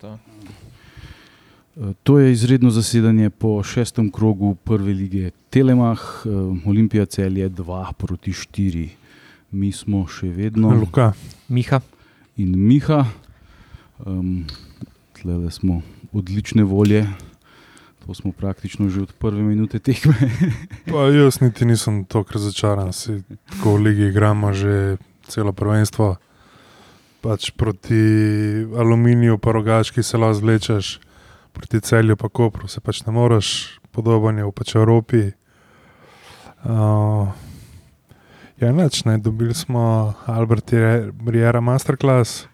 To. 0.00 0.18
To 2.02 2.18
je 2.18 2.32
izredno 2.32 2.70
zasedanje 2.70 3.30
po 3.30 3.62
šestem 3.62 4.10
krogu 4.12 4.54
prve 4.54 4.92
lige 4.92 5.30
Telemah, 5.50 6.00
eh, 6.24 6.28
Olimpija 6.68 7.06
celje 7.06 7.48
2 7.48 7.92
proti 7.92 8.32
4. 8.32 8.88
Mi 9.50 9.72
smo 9.72 10.06
še 10.06 10.28
vedno 10.28 10.74
Luka. 10.74 11.12
Miha, 11.48 11.80
in 12.36 12.58
Miha. 12.68 13.06
Um, 14.04 14.44
Tle 15.16 15.50
smo 15.50 15.80
odlične 16.12 16.64
volje, 16.64 17.06
to 18.06 18.14
smo 18.14 18.32
praktično 18.32 18.88
že 18.88 19.02
od 19.02 19.12
prve 19.12 19.42
minute 19.42 19.78
tekme. 19.78 20.14
Pa 20.92 21.08
jaz 21.08 21.40
niti 21.40 21.64
nisem 21.64 22.04
tako 22.04 22.36
razočaran, 22.36 22.92
si 22.92 23.22
tako 23.48 23.76
v 23.76 23.82
ligi 23.82 24.02
igramo 24.12 24.52
že 24.52 24.96
celo 25.28 25.52
prvenstvo. 25.52 26.16
Pač 27.26 27.50
proti 27.58 27.98
aluminiju, 28.78 29.38
pa 29.42 29.50
rogački 29.56 30.02
se 30.02 30.18
lahko 30.18 30.38
zvlečeš, 30.38 31.00
proti 31.52 31.80
celju 31.82 32.14
pa 32.16 32.28
kopru 32.30 32.68
se 32.70 32.78
pač 32.80 33.00
ne 33.02 33.10
moreš, 33.10 33.80
podoben 33.90 34.38
je 34.38 34.46
v 34.46 34.52
pač 34.54 34.76
Evropi. 34.78 35.22
Uh, 36.62 37.26
ja, 38.62 38.70
neč, 38.70 39.02
ne, 39.08 39.18
dobili 39.18 39.54
smo 39.58 40.14
Albert 40.30 40.70
Riera 41.26 41.60
Masterclass. 41.60 42.46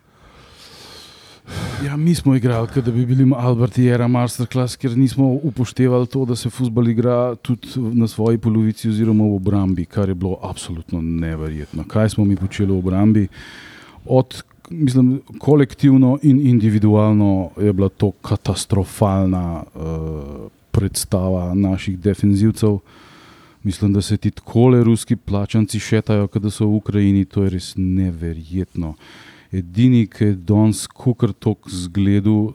Ja, 1.85 1.97
mi 1.97 2.15
smo 2.15 2.35
igrali, 2.35 2.69
da 2.85 2.91
bi 2.91 3.05
bili 3.07 3.27
Albert 3.37 3.77
Jera 3.79 4.09
Masterclass, 4.09 4.77
ker 4.81 4.97
nismo 4.97 5.27
upoštevali 5.43 6.07
to, 6.07 6.25
da 6.25 6.37
se 6.37 6.51
futbol 6.51 6.89
igra 6.89 7.35
tudi 7.35 7.69
na 7.77 8.09
svoji 8.09 8.39
polovici 8.39 8.89
oziroma 8.89 9.25
v 9.25 9.37
obrambi, 9.37 9.85
kar 9.85 10.09
je 10.09 10.15
bilo 10.15 10.39
absolutno 10.43 11.03
neverjetno. 11.03 11.85
Kaj 11.85 12.17
smo 12.17 12.25
mi 12.25 12.37
počeli 12.41 12.73
v 12.73 12.79
obrambi? 12.79 13.27
Od 14.07 14.43
Mislim, 14.71 15.21
kolektivno 15.39 16.19
in 16.23 16.47
individualno 16.47 17.51
je 17.61 17.73
bila 17.73 17.89
to 17.89 18.11
katastrofalna 18.11 19.63
uh, 19.75 19.83
predstava 20.71 21.55
naših 21.55 21.99
defenzivcev. 21.99 22.79
Mislim, 23.63 23.93
da 23.93 24.03
se 24.03 24.17
ti 24.17 24.31
tako 24.31 24.69
le 24.69 24.85
ruski 24.85 25.17
plačanci 25.17 25.79
šetajo, 25.79 26.29
da 26.35 26.51
so 26.51 26.67
v 26.67 26.75
Ukrajini, 26.75 27.25
to 27.25 27.45
je 27.45 27.51
res 27.51 27.75
neverjetno. 27.77 28.95
Edini, 29.53 30.07
ki 30.07 30.25
je 30.25 30.35
danes 30.35 30.87
kukar 30.87 31.33
tok 31.33 31.71
zgledal, 31.71 32.33
uh, 32.33 32.55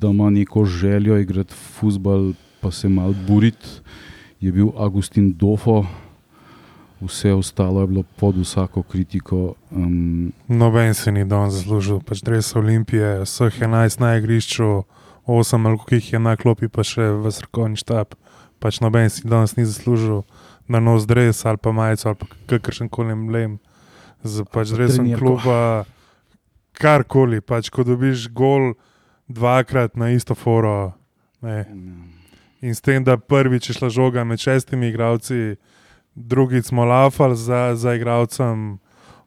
da 0.00 0.08
ima 0.08 0.30
neko 0.30 0.64
željo 0.64 1.18
igrati 1.18 1.54
futbal, 1.54 2.32
pa 2.60 2.70
se 2.70 2.88
mal 2.88 3.14
boriti, 3.28 3.68
je 4.40 4.52
bil 4.52 4.68
Agustin 4.76 5.32
Dofo 5.38 5.86
vse 7.06 7.32
ostalo 7.32 7.80
je 7.80 7.86
bilo 7.86 8.02
pod 8.16 8.36
vsako 8.36 8.82
kritiko. 8.82 9.54
Um, 9.70 10.32
Noben 10.48 10.94
se 10.94 11.12
ni 11.12 11.24
danes 11.24 11.54
zaslužil, 11.54 12.00
pač 12.00 12.22
res 12.26 12.54
Olimpije, 12.56 13.22
vseh 13.26 13.60
11 13.60 14.00
na 14.00 14.16
igrišču, 14.16 14.84
8 15.26 15.66
ali 15.66 15.78
koliko 15.78 15.94
jih 15.94 16.12
je 16.12 16.18
na 16.18 16.36
klopi, 16.36 16.68
pa 16.68 16.82
še 16.86 17.12
v 17.22 17.30
srkovni 17.30 17.78
štab. 17.78 18.14
Pač 18.62 18.78
noben 18.82 19.10
si 19.10 19.26
danes 19.26 19.56
ni 19.56 19.66
zaslužil 19.66 20.22
na 20.70 20.80
nos 20.80 21.06
dres 21.06 21.44
ali 21.46 21.58
pa 21.58 21.72
majico 21.72 22.08
ali 22.08 22.30
kakršen 22.46 22.88
koli 22.88 23.14
mlem. 23.14 23.58
Z 24.22 24.46
pač 24.54 24.70
dresom 24.70 25.10
kluba, 25.18 25.84
karkoli, 26.78 27.40
pač 27.42 27.70
ko 27.70 27.82
dobiš 27.82 28.30
gol 28.30 28.74
dvakrat 29.26 29.96
na 29.96 30.10
isto 30.14 30.34
foro. 30.34 30.94
Ne. 31.42 31.66
In 32.62 32.74
s 32.74 32.80
tem, 32.80 33.02
da 33.02 33.18
prvič 33.18 33.70
je 33.70 33.74
šla 33.74 33.90
žoga 33.90 34.22
med 34.24 34.38
šestimi 34.38 34.92
igravci, 34.92 35.58
drugič 36.14 36.66
smo 36.66 36.84
lafali 36.84 37.36
za, 37.36 37.74
za 37.74 37.94
igralcem 37.94 38.78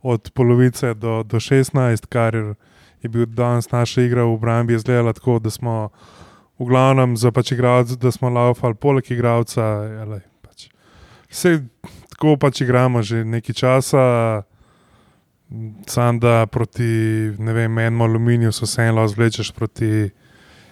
od 0.01 0.31
polovice 0.33 0.93
do, 0.93 1.23
do 1.23 1.37
16, 1.37 2.05
kar 2.09 2.35
je 3.01 3.09
bil 3.09 3.25
danes 3.25 3.71
naša 3.71 4.01
igra 4.01 4.23
v 4.23 4.33
obrambi, 4.33 4.73
izgledala 4.73 5.13
tako, 5.13 5.39
da 5.39 5.49
smo 5.49 5.89
v 6.59 6.65
glavnem 6.65 7.17
za 7.17 7.31
pač 7.31 7.51
igralce, 7.51 7.95
da 7.95 8.11
smo 8.11 8.29
lafali 8.29 8.75
poleg 8.75 9.11
igralca. 9.11 9.63
Pač. 10.41 10.69
Vse 11.29 11.59
tako 12.09 12.37
pač 12.37 12.61
igramo 12.61 13.01
že 13.01 13.23
nekaj 13.25 13.55
časa. 13.55 14.03
Sam 15.87 16.19
da 16.19 16.45
proti 16.45 16.85
enemu 17.39 18.03
aluminiju 18.03 18.51
so 18.51 18.65
se 18.65 18.81
eno 18.81 19.07
zvlečeš 19.07 19.51
proti 19.51 20.09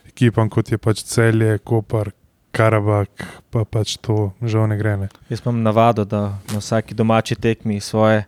ekipam, 0.08 0.50
kot 0.50 0.72
je 0.72 0.78
pač 0.78 1.04
celje, 1.04 1.58
kopar, 1.58 2.12
Karabak, 2.54 3.10
pa 3.50 3.66
pač 3.66 3.96
to 3.98 4.30
žal 4.46 4.68
ne 4.70 4.78
gre. 4.78 4.94
Ne. 5.02 5.08
Jaz 5.26 5.42
imam 5.42 5.64
navado, 5.66 6.06
da 6.06 6.38
na 6.54 6.60
vsaki 6.62 6.94
domači 6.94 7.34
tekmi 7.34 7.80
svoje 7.82 8.28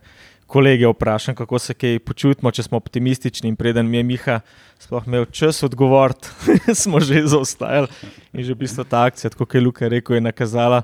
kolege 0.50 0.88
vprašam, 0.90 1.36
kako 1.38 1.60
se 1.60 1.76
kaj 1.78 2.00
počutimo, 2.02 2.50
če 2.52 2.66
smo 2.66 2.80
optimistični. 2.82 3.52
In 3.54 3.60
preden 3.60 3.86
mi 3.86 4.02
je 4.02 4.08
Miha 4.10 4.40
sploh 4.82 5.06
imel 5.06 5.28
čas 5.30 5.62
odgovoriti, 5.68 6.34
smo 6.82 7.04
že 7.06 7.22
zaostajali. 7.30 7.92
In 8.34 8.42
že 8.42 8.58
v 8.58 8.64
bistvu 8.66 8.88
ta 8.90 9.06
akcija, 9.06 9.30
kot 9.38 9.54
je 9.54 9.62
Luka 9.62 9.90
rekel, 9.94 10.18
je 10.18 10.26
nakazala, 10.26 10.82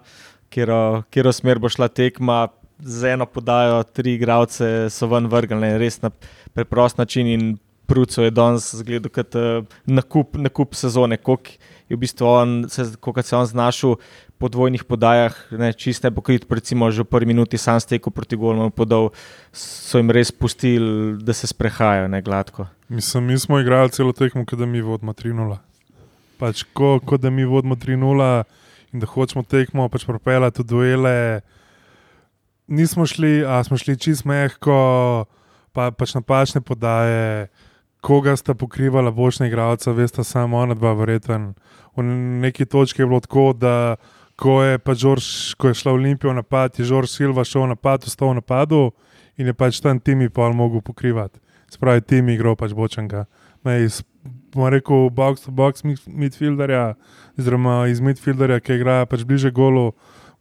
kjer 0.54 1.34
smer 1.34 1.58
bo 1.58 1.70
šla 1.70 1.90
tekma. 1.90 2.48
Z 2.82 3.14
eno 3.14 3.28
podajo, 3.30 3.84
tri 3.94 4.16
igralce 4.18 4.90
so 4.90 5.06
ven 5.10 5.28
vrgli, 5.30 5.76
res 5.82 6.00
na 6.02 6.10
preprost 6.54 6.98
način. 6.98 7.28
In 7.30 7.52
Pruco 7.86 8.22
je 8.22 8.32
danes 8.34 8.70
zgledal 8.74 9.14
kot 9.14 9.36
uh, 9.38 9.66
nakup, 9.86 10.38
nakup 10.38 10.74
sezone, 10.78 11.18
koliko 11.18 11.58
je 11.92 11.98
v 11.98 12.00
bistvu 12.00 12.28
on, 12.28 12.52
kot 13.04 13.26
se 13.28 13.36
on 13.36 13.46
znašel 13.46 13.98
po 14.40 14.48
dvojnih 14.50 14.84
podajah, 14.88 15.36
ne, 15.52 15.74
čist 15.76 16.08
ne 16.08 16.12
pokrit, 16.16 16.48
recimo 16.48 16.88
že 16.88 17.04
v 17.04 17.12
prvi 17.12 17.28
minuti 17.36 17.60
sam 17.60 17.80
stekel 17.84 18.16
proti 18.16 18.40
golom 18.40 18.72
podal, 18.72 19.12
so 19.52 20.00
jim 20.00 20.10
res 20.10 20.32
pustili, 20.32 21.20
da 21.20 21.36
se 21.36 21.52
sprehajajo 21.52 22.08
ne 22.08 22.22
gladko. 22.24 22.66
Mislim, 22.90 23.28
mi 23.28 23.40
smo 23.40 23.60
igrali 23.60 23.92
celo 23.92 24.16
tekmo, 24.16 24.48
kot 24.48 24.60
da 24.60 24.66
mi 24.66 24.82
vodimo 24.82 25.12
3-0. 25.12 25.60
Pač, 26.40 26.64
ko, 26.74 26.98
ko 27.04 27.20
da 27.20 27.30
mi 27.30 27.46
vodimo 27.46 27.76
3-0 27.76 28.32
in 28.92 29.04
da 29.04 29.08
hočemo 29.08 29.44
tekmo 29.44 29.90
pač 29.92 30.08
propeljati 30.08 30.64
v 30.64 30.66
duele, 30.68 31.18
nismo 32.72 33.06
šli, 33.06 33.44
a 33.44 33.60
smo 33.68 33.78
šli 33.78 34.00
čist 34.00 34.26
mehko, 34.26 35.28
pa, 35.76 35.92
pač 35.92 36.16
napačne 36.16 36.64
podaje 36.64 37.52
koga 38.02 38.36
sta 38.36 38.54
pokrivala 38.54 39.12
bočna 39.12 39.48
igralca, 39.48 39.92
veste, 39.92 40.24
samo 40.24 40.58
ona 40.58 40.74
dva, 40.74 40.94
verjeten. 40.94 41.54
V 41.96 42.04
neki 42.42 42.66
točki 42.66 43.02
je 43.02 43.06
bilo 43.06 43.20
tako, 43.20 43.54
da 43.54 43.96
ko 44.36 44.64
je, 44.64 44.80
Žorž, 44.96 45.54
ko 45.58 45.68
je 45.68 45.78
šla 45.78 45.94
Olimpija 45.94 46.32
v 46.32 46.42
napad, 46.42 46.80
je 46.80 46.86
Žorž 46.86 47.10
Silva 47.10 47.46
šel 47.46 47.68
v 47.68 47.76
napad, 47.76 48.08
ostal 48.10 48.34
v 48.34 48.42
napadu 48.42 48.92
in 49.38 49.48
je 49.48 49.54
pač 49.54 49.80
tam 49.82 50.00
timi 50.00 50.30
pa 50.30 50.50
mogel 50.50 50.82
pokrivati. 50.82 51.40
Spravi 51.72 52.02
timi 52.02 52.34
igro 52.34 52.56
pač 52.56 52.74
bočnega. 52.74 53.26
Bomo 54.52 54.70
rekel, 54.70 55.10
box 55.10 55.46
to 55.46 55.52
box 55.52 55.86
midfielderja, 55.86 56.96
oziroma 57.40 57.88
iz 57.88 58.02
midfielderja, 58.02 58.60
ki 58.60 58.82
igra 58.82 59.06
pač 59.06 59.24
bliže 59.24 59.54
golu, 59.54 59.94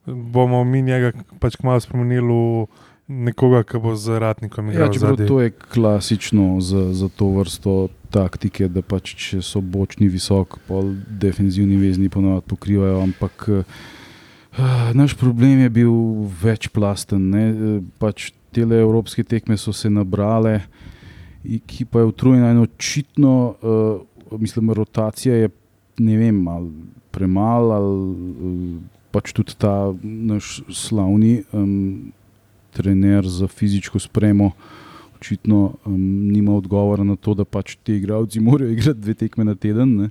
bomo 0.07 0.65
mi 0.65 0.83
njega 0.83 1.13
pač 1.41 1.61
kmalo 1.61 1.81
spremenili 1.81 2.27
v 2.27 2.67
nekoga, 3.11 3.65
ki 3.67 3.81
bo 3.83 3.97
z 3.99 4.21
ratnikom 4.23 4.71
igral. 4.71 4.95
Ja, 4.95 5.27
to 5.27 5.41
je 5.43 5.51
klasično 5.51 6.61
za, 6.63 6.93
za 6.95 7.09
to 7.11 7.35
vrsto 7.35 7.89
taktike, 8.15 8.69
da 8.71 8.83
pač 8.87 9.15
če 9.19 9.41
so 9.43 9.63
bočni 9.63 10.07
visok, 10.11 10.61
pol 10.71 10.95
defenzivni 11.21 11.79
vezni 11.81 12.11
ponovadi 12.11 12.47
pokrivajo. 12.51 13.01
Ampak 13.03 13.49
uh, 13.51 13.81
naš 14.95 15.17
problem 15.19 15.65
je 15.67 15.71
bil 15.83 15.95
večplasten. 16.43 17.31
Ne? 17.35 17.45
Pač 17.99 18.31
Tele 18.51 18.81
evropske 18.83 19.23
tekme 19.23 19.55
so 19.55 19.71
se 19.71 19.87
nabrale, 19.91 20.57
ekipa 21.47 22.01
je 22.03 22.09
utrujena 22.11 22.49
in 22.51 22.65
očitno, 22.65 23.35
uh, 23.63 24.41
mislim, 24.43 24.73
rotacija 24.75 25.37
je 25.45 25.53
ne 26.03 26.17
vem, 26.19 26.41
ali 26.51 26.73
premalo, 27.15 27.75
ali 27.77 27.95
uh, 27.95 28.81
pač 29.15 29.31
tudi 29.35 29.55
ta 29.59 29.93
naš 30.03 30.63
slavni. 30.67 31.45
Um, 31.55 32.11
trener 32.73 33.29
za 33.29 33.49
fizično 33.49 34.01
spremo. 34.01 34.51
Očitno 35.21 35.73
um, 35.85 35.97
nima 36.33 36.55
odgovora 36.57 37.05
na 37.05 37.17
to, 37.17 37.35
da 37.35 37.45
pač 37.45 37.77
ti 37.83 37.97
igravci 38.01 38.41
morajo 38.47 38.71
igrati 38.71 39.01
dve 39.01 39.15
tekme 39.15 39.45
na 39.45 39.55
teden. 39.55 40.09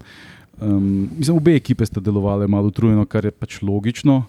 Um, 0.62 1.10
mislim, 1.18 1.38
obe 1.38 1.56
ekipe 1.56 1.86
sta 1.86 2.00
delovali 2.00 2.48
malo 2.48 2.68
utrujeno, 2.68 3.06
kar 3.06 3.26
je 3.26 3.32
pač 3.32 3.62
logično. 3.62 4.24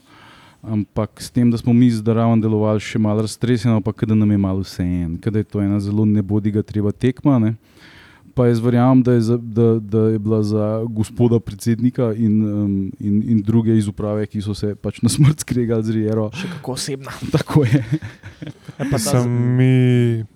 Ampak 0.62 1.22
s 1.22 1.30
tem, 1.30 1.50
da 1.50 1.58
smo 1.58 1.72
mi 1.72 1.88
zdravo 1.90 2.36
delovali, 2.36 2.80
še 2.84 2.98
malo 3.00 3.24
raztreseno, 3.24 3.80
pa 3.80 3.92
da 4.06 4.14
nam 4.14 4.30
je 4.30 4.38
malo 4.38 4.60
vse 4.60 4.84
en, 4.84 5.16
da 5.16 5.38
je 5.38 5.44
to 5.44 5.60
ena 5.60 5.80
zelo 5.80 6.04
nebodiga 6.04 6.62
treba 6.62 6.92
tekma. 6.92 7.38
Ne? 7.38 7.54
Pa 8.34 8.46
jaz 8.46 8.60
verjamem, 8.60 9.02
da, 9.02 9.12
da, 9.38 9.78
da 9.80 9.98
je 9.98 10.18
bila 10.18 10.42
za 10.42 10.84
gospoda 10.88 11.40
predsednika 11.40 12.12
in, 12.16 12.44
um, 12.44 12.92
in, 13.00 13.22
in 13.30 13.42
druge 13.42 13.76
iz 13.76 13.88
uprave, 13.88 14.26
ki 14.26 14.42
so 14.42 14.54
se 14.54 14.74
pač 14.74 15.02
na 15.02 15.08
smrt 15.08 15.40
skregali 15.44 15.84
z 15.84 15.96
Rijero. 15.96 16.28
Še 16.34 16.50
kako 16.56 16.76
osebna. 16.78 17.14
Tako 17.36 17.64
je. 17.64 17.84
Ja, 18.78 18.98
Sem 18.98 19.30
mi, 19.56 19.72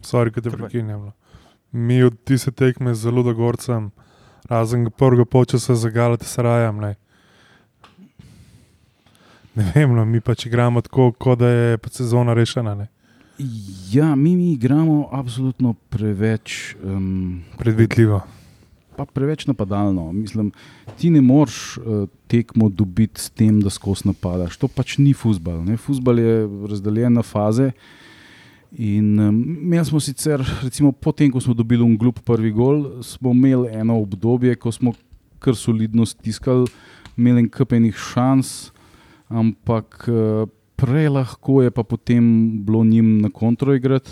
sorry, 0.05 0.35
da 0.35 0.44
te 0.44 0.52
prekinjam. 0.52 1.08
No. 1.08 1.12
Mi 1.73 2.02
od 2.02 2.17
tiste 2.25 2.52
tekme 2.52 2.94
zelo 2.94 3.23
dogorcem, 3.26 3.91
razen 4.50 4.91
prvega 4.91 5.25
počasa 5.25 5.75
zagalati 5.75 6.29
s 6.29 6.38
rajem. 6.38 6.81
Ne. 6.81 6.94
ne 9.55 9.73
vem, 9.75 9.94
no, 9.94 10.05
mi 10.05 10.20
pač 10.20 10.46
igramo 10.46 10.82
tako, 10.85 11.12
kot 11.12 11.38
da 11.38 11.49
je 11.49 11.79
sezona 11.91 12.35
rešena. 12.35 12.75
Ne. 12.75 12.91
Ja, 13.91 14.15
mi, 14.15 14.37
mi 14.37 14.53
igramo 14.53 15.09
absolutno 15.13 15.75
preveč 15.91 16.75
um, 16.85 17.43
predvidljivo. 17.59 18.23
pa 18.97 19.05
preveč 19.05 19.47
napadalno. 19.47 20.13
Mislim, 20.13 20.53
ti 20.99 21.11
ne 21.11 21.21
moreš 21.21 21.77
uh, 21.79 22.09
tekmo 22.27 22.69
dobiti 22.69 23.21
s 23.21 23.31
tem, 23.31 23.61
da 23.61 23.71
skozi 23.71 24.09
napadaš. 24.09 24.57
To 24.57 24.69
pač 24.69 24.99
ni 24.99 25.15
futbal. 25.15 25.65
Futbal 25.77 26.19
je 26.19 26.35
razdeljen 26.71 27.13
na 27.13 27.23
faze. 27.23 27.73
In 28.79 29.19
um, 29.21 29.43
imeli 29.63 29.85
smo 29.85 30.01
sicer, 30.01 30.43
recimo, 30.63 30.93
potem, 30.93 31.31
ko 31.31 31.41
smo 31.41 31.55
dobili 31.55 31.83
unglup 31.83 32.21
prvi 32.27 32.51
gol, 32.51 33.03
smo 33.03 33.35
imeli 33.35 33.71
eno 33.75 33.99
obdobje, 34.03 34.55
ko 34.57 34.73
smo 34.73 34.95
kar 35.39 35.57
solidno 35.59 36.07
stiskali, 36.07 36.67
imeli 37.17 37.43
nekaj 37.43 37.93
šans, 37.99 38.73
ampak 39.29 40.07
uh, 40.09 40.49
prej 40.76 41.09
lahko 41.09 41.62
je 41.62 41.71
pa 41.71 41.82
potem 41.82 42.25
bilo 42.65 42.85
njim 42.85 43.21
na 43.23 43.31
kontro 43.31 43.75
igrati. 43.75 44.11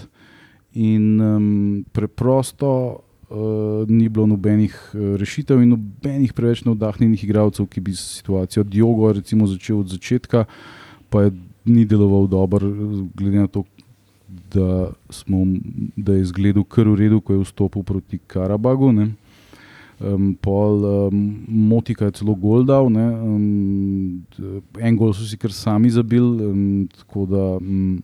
In 0.74 1.20
um, 1.20 1.84
preprosto 1.92 2.68
uh, 3.28 3.88
ni 3.88 4.08
bilo 4.08 4.26
nobenih 4.26 4.72
uh, 4.94 5.16
rešitev 5.20 5.60
in 5.62 5.74
nobenih 5.74 6.32
preveč 6.32 6.64
navdahnjenih 6.64 7.24
igralcev, 7.24 7.66
ki 7.68 7.80
bi 7.80 7.92
situacijo 7.92 8.64
Diogo 8.64 9.12
recimo, 9.12 9.46
začel 9.46 9.82
od 9.84 9.92
začetka, 9.92 10.44
pa 11.12 11.26
je 11.26 11.34
ni 11.64 11.84
deloval 11.84 12.26
dobro, 12.26 12.70
glede 13.14 13.44
na 13.44 13.46
to, 13.46 13.64
da, 14.54 14.90
smo, 15.10 15.44
da 15.96 16.16
je 16.16 16.24
izgledal 16.24 16.64
kar 16.64 16.88
v 16.88 16.96
redu, 17.04 17.20
ko 17.20 17.36
je 17.36 17.44
vstopil 17.44 17.82
proti 17.82 18.18
Karabagu. 18.26 18.92
Um, 20.02 20.32
pol 20.34 20.82
um, 20.82 21.18
Motika 21.46 22.08
je 22.08 22.18
celo 22.18 22.34
gol 22.34 22.64
dal, 22.66 22.88
um, 22.90 24.22
en 24.78 24.96
gol 24.98 25.12
so 25.14 25.22
si 25.22 25.38
kar 25.38 25.54
sami 25.54 25.90
zabili. 25.94 26.48
Um, 26.48 26.88
tako 26.90 27.26
da 27.30 27.44
um, 27.62 28.00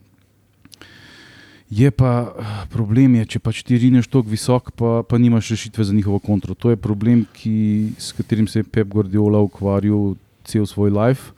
Je 1.69 1.91
pa 1.93 2.33
problem, 2.73 3.19
je, 3.21 3.27
če 3.35 3.41
pač 3.45 3.61
ti 3.61 3.77
rineš 3.77 4.07
tako 4.09 4.33
visok, 4.33 4.71
pa, 4.73 5.03
pa 5.05 5.19
nimaš 5.21 5.51
rešitve 5.53 5.85
za 5.85 5.93
njihovo 5.93 6.17
kontrolo. 6.19 6.57
To 6.57 6.73
je 6.73 6.81
problem, 6.81 7.27
ki, 7.37 7.93
s 8.01 8.17
katerim 8.17 8.49
se 8.49 8.63
je 8.63 8.65
Pep 8.65 8.89
Guardiola 8.89 9.43
ukvarjal 9.45 10.15
cel 10.49 10.65
svoj 10.65 10.95
life. 10.97 11.35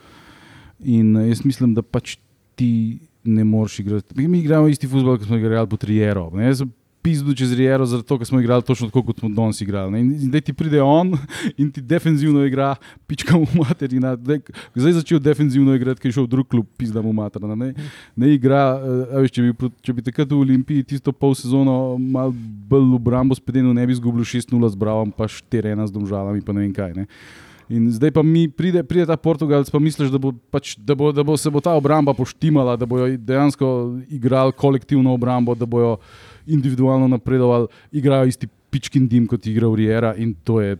In 0.86 1.16
jaz 1.26 1.42
mislim, 1.42 1.74
da 1.74 1.82
pač 1.82 2.14
ti 2.54 3.00
ne 3.26 3.44
moreš 3.44 3.80
igrati. 3.82 4.14
Mi 4.14 4.38
igramo 4.38 4.70
isti 4.70 4.86
futbol, 4.86 5.18
kot 5.18 5.26
smo 5.26 5.40
igrali 5.40 5.66
po 5.66 5.76
Trieru 5.76 6.30
pizdu 7.02 7.34
čez 7.34 7.52
Rijero, 7.56 7.86
zato 7.86 8.18
ker 8.18 8.26
smo 8.26 8.40
igrali 8.40 8.62
točno 8.62 8.88
tako, 8.88 9.02
kot 9.02 9.20
smo 9.20 9.28
danes 9.28 9.60
igrali. 9.60 10.00
In 10.00 10.12
zdaj 10.18 10.40
ti 10.40 10.52
pride 10.52 10.82
on 10.82 11.14
in 11.56 11.70
ti 11.72 11.80
defenzivno 11.80 12.44
igra, 12.44 12.74
pička 13.06 13.38
mu 13.38 13.46
materina. 13.54 14.16
Zdaj 14.74 14.92
začel 14.92 15.18
defenzivno 15.18 15.74
igrati, 15.74 16.00
ker 16.00 16.08
je 16.08 16.18
šel 16.18 16.28
v 16.28 16.32
drug 16.36 16.48
klub, 16.48 16.66
pizda 16.76 17.02
mu 17.02 17.12
materina. 17.12 17.54
Ne, 17.54 17.74
ne 18.16 18.34
igra, 18.34 18.64
uh, 18.76 19.20
veš, 19.24 19.34
če, 19.36 19.48
bi, 19.48 19.72
če 19.82 19.96
bi 19.96 20.06
takrat 20.06 20.30
v 20.30 20.40
Olimpiji 20.40 20.86
tisto 20.94 21.12
pol 21.12 21.34
sezono 21.34 21.96
mal 21.98 22.34
bolj 22.70 22.90
v 22.94 23.04
Brambo 23.10 23.36
spedeno, 23.38 23.72
ne 23.76 23.86
bi 23.86 23.96
izgubil 23.96 24.24
6-0 24.24 24.74
z 24.74 24.80
Bravom, 24.80 25.12
pa 25.12 25.28
4-1 25.28 25.88
z 25.88 25.96
Domžalami, 25.96 26.44
pa 26.44 26.56
ne 26.56 26.66
vem 26.66 26.74
kaj. 26.76 26.96
Ne. 26.96 27.08
In 27.70 27.86
zdaj 27.94 28.10
pa 28.10 28.22
mi 28.26 28.48
pride, 28.50 28.82
pride 28.82 29.06
ta 29.06 29.16
Portugalc, 29.16 29.70
pa 29.70 29.78
misliš, 29.78 30.10
da 30.10 30.18
bo, 30.18 30.32
pač, 30.50 30.74
da, 30.74 30.94
bo, 30.98 31.12
da 31.14 31.22
bo 31.22 31.36
se 31.38 31.50
bo 31.54 31.62
ta 31.62 31.76
obramba 31.78 32.10
poštimala, 32.18 32.74
da 32.76 32.86
bojo 32.86 33.06
dejansko 33.14 33.68
igrali 34.10 34.52
kolektivno 34.58 35.14
obrambo, 35.14 35.54
da 35.54 35.68
bojo 35.70 35.96
individualno 36.50 37.06
napredovali, 37.08 37.68
igrajo 37.92 38.26
isti 38.26 38.48
pičkin 38.70 39.06
dim 39.08 39.26
kot 39.30 39.46
igra 39.46 39.68
Uriera 39.68 40.14
in 40.18 40.34
to 40.44 40.60
je. 40.60 40.76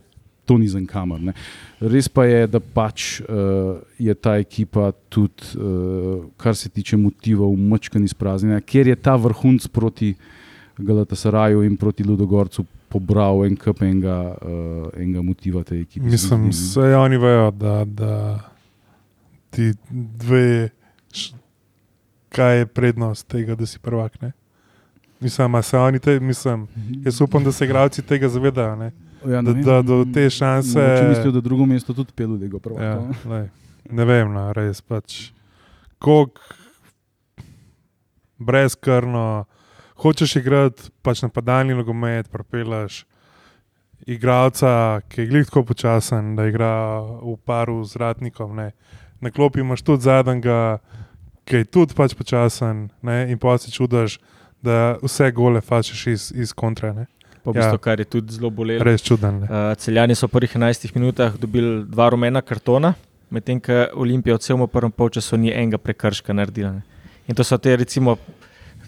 To 0.49 0.57
ni 0.57 0.65
za 0.67 0.79
kamer. 0.89 1.19
Ne. 1.21 1.31
Res 1.79 2.07
pa 2.09 2.23
je, 2.25 2.47
da 2.49 2.59
pač 2.59 3.21
uh, 3.21 3.77
je 4.01 4.13
ta 4.17 4.33
ekipa 4.41 4.89
tudi, 5.07 5.51
uh, 5.53 6.25
kar 6.41 6.57
se 6.57 6.67
tiče 6.67 6.97
motivov, 6.97 7.53
močkani 7.55 8.09
izpraznjena, 8.09 8.57
ker 8.65 8.89
je 8.89 8.95
ta 8.97 9.13
vrhunc 9.21 9.67
proti 9.71 10.09
Galatasaraju 10.81 11.61
in 11.63 11.77
proti 11.77 12.03
Ludogorcu 12.03 12.65
pobral 12.91 13.45
en 13.47 13.55
kup 13.55 13.81
enega, 13.85 14.17
uh, 14.35 14.89
enega 14.99 15.23
motiva 15.23 15.63
te 15.63 15.79
ekipe. 15.79 16.05
Mislim, 16.05 16.49
da 16.75 16.99
oni 16.99 17.17
vejo, 17.17 17.51
da, 17.51 17.75
da 17.85 18.15
ti 19.49 19.71
dve, 19.89 20.69
kaj 22.29 22.57
je 22.57 22.65
prednost 22.65 23.27
tega, 23.27 23.55
da 23.55 23.65
si 23.65 23.79
prvak. 23.79 24.21
Ne? 24.21 24.31
Mislim, 25.21 25.63
se 25.63 25.77
oni 25.77 25.99
te, 25.99 26.19
mislim, 26.19 26.67
jaz 27.05 27.21
upam, 27.21 27.43
da 27.43 27.51
se 27.51 27.65
igralci 27.65 28.01
tega 28.01 28.29
zavedajo. 28.29 28.91
Ja, 29.27 29.41
da, 29.41 29.53
da 29.53 29.81
do 29.81 30.05
te 30.13 30.29
šanse. 30.29 30.79
Če 30.79 31.09
mislijo, 31.09 31.31
da 31.31 31.41
drugo 31.41 31.65
mesto 31.65 31.93
tudi 31.93 32.11
pelu, 32.15 32.37
da 32.41 32.47
ga 32.47 32.59
pravijo. 32.59 33.11
Ja, 33.25 33.45
ne 33.91 34.05
vem, 34.05 34.31
no, 34.33 34.47
res 34.57 34.81
pač. 34.81 35.29
Kog 36.01 36.39
brezkrno, 38.41 39.45
hočeš 40.01 40.35
igrati 40.41 40.89
pač 41.05 41.21
napadalni 41.21 41.77
nogomet, 41.77 42.29
propelaš 42.31 43.05
igralca, 44.09 45.01
ki 45.09 45.21
je 45.21 45.27
gledko 45.29 45.63
počasen, 45.63 46.35
da 46.35 46.47
igra 46.49 46.73
v 47.21 47.37
paru 47.45 47.83
z 47.85 48.01
ratnikom. 48.01 48.55
Ne. 48.57 48.71
Na 49.21 49.29
klopi 49.29 49.61
imaš 49.61 49.85
tudi 49.85 50.09
zadnjega, 50.09 50.79
ki 51.45 51.61
je 51.61 51.69
tudi 51.69 51.97
pač 51.97 52.17
počasen 52.17 52.89
ne, 53.05 53.23
in 53.29 53.37
pa 53.37 53.57
si 53.61 53.71
čudaš 53.71 54.17
da 54.61 54.97
vse 55.01 55.31
gole 55.31 55.61
fačeš 55.61 56.07
iz, 56.07 56.31
iz 56.35 56.53
kontra. 56.53 56.93
Ne? 56.93 57.05
Po 57.43 57.53
bistvu, 57.53 57.73
ja. 57.73 57.77
kar 57.77 57.99
je 57.99 58.05
tudi 58.05 58.33
zelo 58.33 58.49
bolelo. 58.49 58.83
Res 58.83 59.01
čuden. 59.01 59.43
Uh, 59.43 59.73
celjani 59.77 60.15
so 60.15 60.27
v 60.27 60.35
prvih 60.35 60.55
11 60.55 60.95
minutah 60.95 61.37
dobili 61.37 61.85
dva 61.89 62.09
rumena 62.13 62.41
kartona, 62.41 62.93
medtem 63.29 63.59
ko 63.59 63.87
Olimpija 63.97 64.37
v 64.37 64.45
celem 64.45 64.67
prvem 64.69 64.91
polčasu 64.91 65.37
ni 65.37 65.49
enega 65.49 65.81
prekrška 65.81 66.33
naredila. 66.33 66.75
Ne. 66.77 67.09
In 67.27 67.35
to 67.35 67.43
so 67.43 67.57
te 67.57 67.75
recimo, 67.75 68.17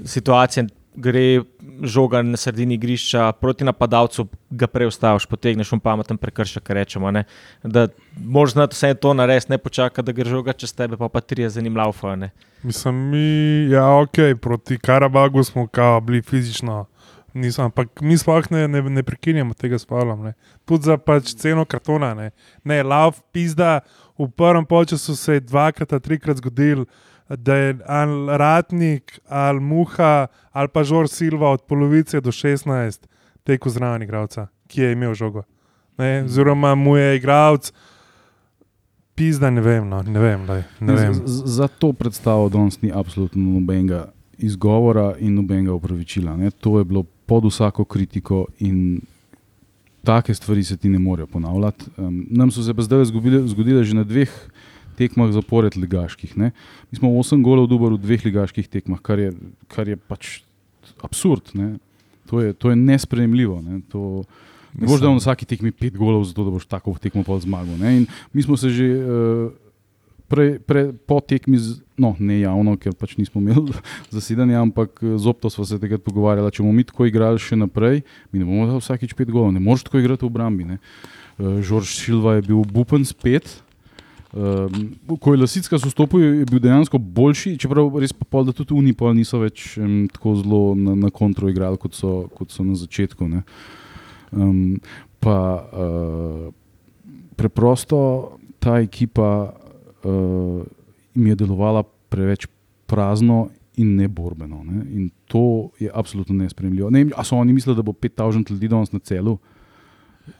situacije, 0.05 0.67
gre 0.95 1.41
žoga 1.81 2.21
na 2.21 2.37
sredini 2.37 2.75
igrišča 2.75 3.31
proti 3.31 3.63
napadalcu, 3.63 4.27
ga 4.49 4.67
preustaviš, 4.67 5.25
potegneš 5.25 5.71
v 5.71 5.79
pameten 5.83 6.17
prekršek, 6.17 6.69
rečemo. 6.69 7.11
Ne. 7.11 7.23
Da 7.63 7.87
moraš 8.17 8.53
znati 8.53 8.75
vse 8.75 8.93
to 8.93 9.13
narediti, 9.13 9.51
ne 9.51 9.57
počakati, 9.57 10.05
da 10.05 10.11
gre 10.11 10.29
žoga 10.29 10.53
čez 10.53 10.73
tebe, 10.73 10.97
pa 10.97 11.09
pa 11.09 11.21
tri 11.21 11.43
je 11.43 11.49
zanimivo. 11.49 11.93
Mislim, 12.63 12.95
mi, 13.09 13.27
ja, 13.71 13.87
ok, 13.89 14.39
proti 14.41 14.77
Karabagu 14.77 15.43
smo 15.43 15.67
kao, 15.67 16.01
bili 16.01 16.21
fizično. 16.21 16.85
Nisem, 17.33 17.65
ampak 17.65 18.01
mi 18.01 18.17
sploh 18.17 18.45
ne, 18.51 18.67
ne, 18.67 18.81
ne 18.81 19.03
prekinjamo 19.03 19.53
tega 19.57 19.79
s 19.79 19.85
Pavlom. 19.89 20.27
Tudi 20.69 20.85
za 20.85 20.99
pač 21.01 21.33
ceno 21.33 21.65
kartona. 21.65 22.13
Ne, 22.13 22.29
ne 22.63 22.83
lav, 22.83 23.17
pizda. 23.33 23.79
V 24.17 24.29
prvem 24.29 24.65
času 24.85 25.15
se 25.15 25.33
je 25.33 25.39
dvakrat, 25.39 25.89
trikrat 26.03 26.37
zgodil, 26.37 26.85
da 27.29 27.55
je 27.55 27.77
ali 27.85 28.37
Ratnik, 28.37 29.19
ali 29.27 29.59
Muha, 29.59 30.27
ali 30.51 30.67
pa 30.67 30.83
Žor 30.83 31.07
Silva 31.09 31.49
od 31.49 31.61
polovice 31.61 32.21
do 32.21 32.31
16 32.31 33.07
tekel 33.43 33.71
zraven 33.71 34.03
igralca, 34.03 34.47
ki 34.67 34.81
je 34.81 34.91
imel 34.91 35.13
žogo. 35.13 35.43
Ne, 35.97 36.23
oziroma 36.23 36.75
mu 36.75 36.97
je 36.97 37.17
igralec. 37.17 37.71
Pizda, 39.15 39.49
ne 39.49 39.61
vem. 39.61 39.87
No, 39.89 40.01
ne 40.01 40.19
vem, 40.19 40.45
daj, 40.47 40.63
ne 40.79 40.93
vem. 40.93 41.21
Za 41.25 41.67
to 41.67 41.93
predstavo 41.93 42.49
danes 42.49 42.81
ni 42.81 42.91
absolutno 42.93 43.43
nobenega 43.59 44.07
izgovora 44.37 45.13
in 45.19 45.35
nobenega 45.35 45.73
upravičila. 45.73 46.37
Ne. 46.37 46.51
To 46.51 46.79
je 46.79 46.83
bilo 46.83 47.03
pod 47.03 47.45
vsako 47.45 47.85
kritiko 47.85 48.45
in 48.59 49.01
take 50.03 50.33
stvari 50.33 50.63
se 50.63 50.77
ti 50.77 50.89
ne 50.89 50.99
morejo 50.99 51.27
ponavljati. 51.27 51.85
Um, 51.97 52.25
nam 52.29 52.51
so 52.51 52.63
se 52.63 52.73
pa 52.73 52.81
zdaj 52.81 53.05
zgodile 53.45 53.83
že 53.83 53.95
na 53.95 54.03
dveh 54.03 54.31
tekmah 54.97 55.33
zapored 55.35 55.77
ligaških. 55.79 56.37
Ne. 56.39 56.53
Mi 56.91 57.01
smo 57.01 57.11
osem 57.19 57.43
golov 57.43 57.67
dobili 57.71 57.97
v 57.97 58.03
dveh 58.05 58.25
ligaških 58.29 58.69
tekmah, 58.69 59.01
kar 59.03 59.19
je, 59.19 59.33
kar 59.67 59.89
je 59.89 59.97
pač 59.97 60.41
absurd. 61.03 61.53
To 62.31 62.41
je, 62.41 62.53
to 62.53 62.71
je 62.71 62.79
nespremljivo. 62.79 63.61
Ne. 63.61 63.81
To, 63.93 64.23
Ne 64.73 64.89
boš 64.89 65.03
dal 65.03 65.13
na 65.13 65.21
vsaki 65.21 65.45
tekmi 65.45 65.69
pet 65.69 65.93
golov, 65.93 66.23
zato 66.25 66.41
da 66.47 66.49
boš 66.49 66.65
tako 66.65 66.95
tekmo 66.97 67.21
pol 67.21 67.37
zmagal. 67.37 67.77
Mi 68.33 68.41
smo 68.41 68.57
se 68.57 68.73
že 68.73 68.87
uh, 68.89 69.53
pre, 70.27 70.57
pre, 70.57 70.89
po 71.05 71.21
tekmi, 71.21 71.61
z, 71.61 71.77
no 71.93 72.15
ne 72.17 72.41
javno, 72.41 72.73
ker 72.81 72.95
pač 72.97 73.13
nismo 73.19 73.37
imeli 73.37 73.69
zasedanja, 74.15 74.63
ampak 74.65 74.97
eh, 75.05 75.13
z 75.13 75.29
opto 75.29 75.51
smo 75.53 75.65
se 75.67 75.77
takrat 75.77 76.01
pogovarjali, 76.01 76.49
če 76.49 76.65
bomo 76.65 76.73
mi 76.73 76.85
tako 76.87 77.05
igrali 77.05 77.37
še 77.37 77.59
naprej, 77.59 78.01
mi 78.33 78.41
ne 78.41 78.47
bomo 78.49 78.65
dal 78.69 78.81
vsakič 78.81 79.13
pet 79.13 79.29
golov, 79.29 79.53
ne 79.53 79.61
moreš 79.61 79.85
tako 79.85 80.01
igrati 80.01 80.25
v 80.25 80.31
obrambi. 80.31 80.65
Uh, 80.73 81.61
Žorž 81.61 81.93
Silva 81.93 82.39
je 82.39 82.47
bil 82.49 82.65
bupen 82.65 83.05
spet. 83.05 83.61
Um, 84.33 85.17
ko 85.21 85.33
je 85.33 85.41
Lasicka 85.43 85.77
vstopil, 85.77 86.23
je 86.41 86.45
bil 86.49 86.59
dejansko 86.59 86.97
boljši, 86.97 87.53
čeprav 87.61 87.91
res 88.01 88.15
pa 88.17 88.25
pol, 88.25 88.47
da 88.47 88.55
tudi 88.55 88.73
Unipol 88.73 89.13
niso 89.13 89.37
več 89.43 89.75
um, 89.77 90.07
tako 90.09 90.33
zelo 90.39 90.61
na, 90.73 90.95
na 91.05 91.11
kontro 91.13 91.51
igrali, 91.51 91.77
kot 91.77 91.93
so, 91.93 92.23
kot 92.33 92.49
so 92.49 92.65
na 92.65 92.73
začetku. 92.73 93.29
Um, 94.33 94.79
pa 95.21 95.37
uh, 95.61 96.47
preprosto 97.37 97.99
ta 98.57 98.79
ekipa 98.81 99.53
uh, 99.53 100.63
jim 101.13 101.27
je 101.27 101.35
delovala 101.35 101.83
preveč 102.09 102.47
prazno 102.89 103.49
in 103.77 103.95
neborbeno. 103.95 104.63
Ne? 104.63 104.85
In 104.97 105.09
to 105.29 105.69
je 105.79 105.89
absolutno 105.93 106.35
nespremljivo. 106.35 106.89
Ne, 106.89 107.05
a 107.15 107.23
so 107.23 107.37
oni 107.37 107.53
mislili, 107.53 107.75
da 107.75 107.81
bo 107.81 107.93
5000 107.93 108.51
ljudi 108.51 108.67
danes 108.67 108.91
na 108.91 108.99
celu? 108.99 109.37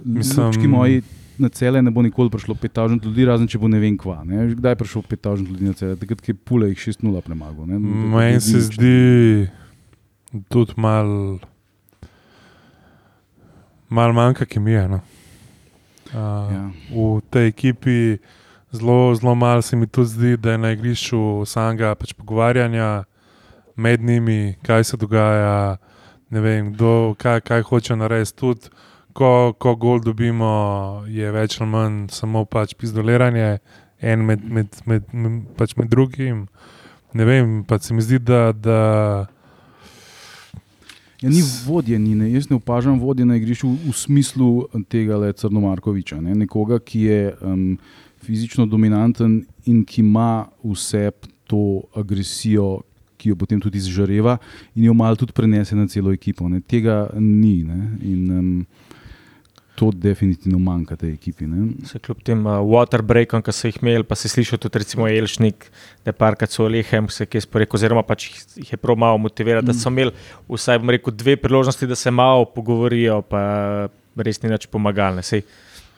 Mislim, 0.03 0.71
moji, 0.71 1.01
na 1.37 1.49
cele 1.49 1.81
ne 1.81 1.91
bo 1.91 2.01
nikoli 2.01 2.29
prišlo 2.29 2.55
5000 2.55 3.05
ljudi, 3.05 3.25
razen 3.25 3.47
če 3.47 3.59
bo 3.59 3.67
ne 3.67 3.79
vem 3.79 3.97
kva. 3.97 4.21
Ne? 4.27 4.47
Kdaj 4.55 4.71
je 4.71 4.81
prišlo 4.83 5.01
5000 5.09 5.47
ljudi 5.47 5.65
na 5.65 5.73
cele? 5.73 5.95
Takrat 5.95 6.29
je 6.29 6.35
pule 6.35 6.69
jih 6.69 6.77
6-0 6.77 7.21
premagal. 7.21 7.65
Meni 7.65 8.41
se 8.41 8.61
zdi 8.69 9.47
tudi 10.49 10.73
malo. 10.77 11.39
Mal 13.89 14.13
manjka 14.13 14.45
kemija. 14.45 14.87
No. 14.87 15.01
Uh, 16.13 16.53
Ja. 16.53 16.69
V 16.93 17.21
tej 17.29 17.49
ekipi 17.49 18.21
zelo, 18.71 19.15
zelo 19.15 19.35
malo 19.35 19.61
se 19.61 19.75
mi 19.75 19.87
tudi 19.87 20.09
zdi, 20.09 20.37
da 20.37 20.51
je 20.51 20.57
na 20.57 20.71
igrišču 20.71 21.45
samega 21.45 21.95
pač 21.95 22.13
pogovarjanja 22.13 23.03
med 23.75 24.01
njimi, 24.01 24.55
kaj 24.61 24.83
se 24.83 24.97
dogaja, 24.97 25.77
ne 26.29 26.41
vem, 26.41 26.73
kdo, 26.73 27.15
kaj, 27.17 27.41
kaj 27.41 27.61
hoče 27.61 27.95
narediti. 27.95 28.37
Tudi 28.37 28.69
ko, 29.13 29.53
ko 29.57 29.75
gol 29.75 30.01
dobimo, 30.03 31.03
je 31.07 31.29
več 31.31 31.59
ali 31.61 31.69
manj 31.69 31.99
samo 32.13 32.45
pač 32.49 32.73
pizdoliranje, 32.79 33.57
en 34.03 34.25
med, 34.25 34.43
med, 34.43 34.81
med, 34.89 35.07
med, 35.13 35.39
pač 35.57 35.77
med 35.79 35.89
drugim. 35.91 36.47
Ne 37.13 37.25
vem, 37.29 37.61
pa 37.67 37.79
se 37.79 37.93
mi 37.93 38.01
zdi, 38.01 38.19
da. 38.19 38.51
da 38.51 38.79
Ja, 41.23 41.29
ni 41.31 41.39
vodje, 41.63 41.95
ni, 41.99 42.17
ne. 42.19 42.25
jaz 42.33 42.49
ne 42.49 42.57
opažam 42.57 42.97
vodje 42.99 43.23
na 43.23 43.37
igrišču 43.39 43.69
v, 43.69 43.77
v 43.87 43.93
smislu 43.95 44.47
tega 44.91 45.15
le 45.21 45.29
Crnomarkoviča. 45.31 46.17
Ne. 46.19 46.33
Nekoga, 46.35 46.81
ki 46.83 47.05
je 47.07 47.19
um, 47.39 47.61
fizično 48.27 48.65
dominanten 48.67 49.37
in 49.63 49.85
ki 49.87 50.01
ima 50.03 50.49
vse 50.65 51.13
to 51.47 51.85
agresijo, 51.95 52.81
ki 53.15 53.31
jo 53.31 53.37
potem 53.39 53.61
tudi 53.63 53.79
izžareva 53.79 54.35
in 54.75 54.89
jo 54.89 54.97
malo 54.99 55.15
tudi 55.15 55.31
prenese 55.31 55.79
na 55.79 55.87
celo 55.87 56.11
ekipo. 56.11 56.49
Ne. 56.51 56.59
Tega 56.59 57.05
ni. 57.15 57.61
Ne. 57.63 57.79
In, 58.03 58.27
um, 58.27 58.51
To 59.75 59.87
definitivno 59.91 60.59
manjka 60.61 60.95
tej 61.01 61.15
ekipi. 61.15 61.47
Ne? 61.49 61.71
Se 61.89 61.97
kljub 61.99 62.19
tem 62.23 62.43
uh, 62.45 62.59
waterbreakom, 62.61 63.41
ki 63.41 63.51
so 63.55 63.67
jih 63.71 63.79
imeli, 63.81 64.05
pa 64.05 64.13
se 64.15 64.29
sliši 64.29 64.59
tudi 64.61 64.77
recimo 64.83 65.07
Elšnik, 65.09 65.65
da 66.05 66.11
je 66.11 66.17
parkrat 66.19 66.53
so 66.53 66.67
lehem, 66.69 67.09
se 67.09 67.25
kje 67.25 67.41
sporeko, 67.47 67.79
oziroma 67.79 68.03
pač 68.05 68.27
jih, 68.27 68.37
jih 68.61 68.71
je 68.75 68.77
prav 68.77 68.99
malo 69.01 69.17
motivirati, 69.17 69.65
da 69.65 69.73
so 69.73 69.89
imeli 69.89 70.13
vsaj, 70.47 70.77
bom 70.83 70.93
rekel, 70.93 71.15
dve 71.17 71.35
priložnosti, 71.41 71.89
da 71.89 71.97
se 71.97 72.13
malo 72.13 72.45
pogovorijo, 72.45 73.21
pa 73.25 73.41
res 74.15 74.43
ni 74.43 74.53
več 74.53 74.69
pomagalne. 74.69 75.25
Sej, 75.25 75.41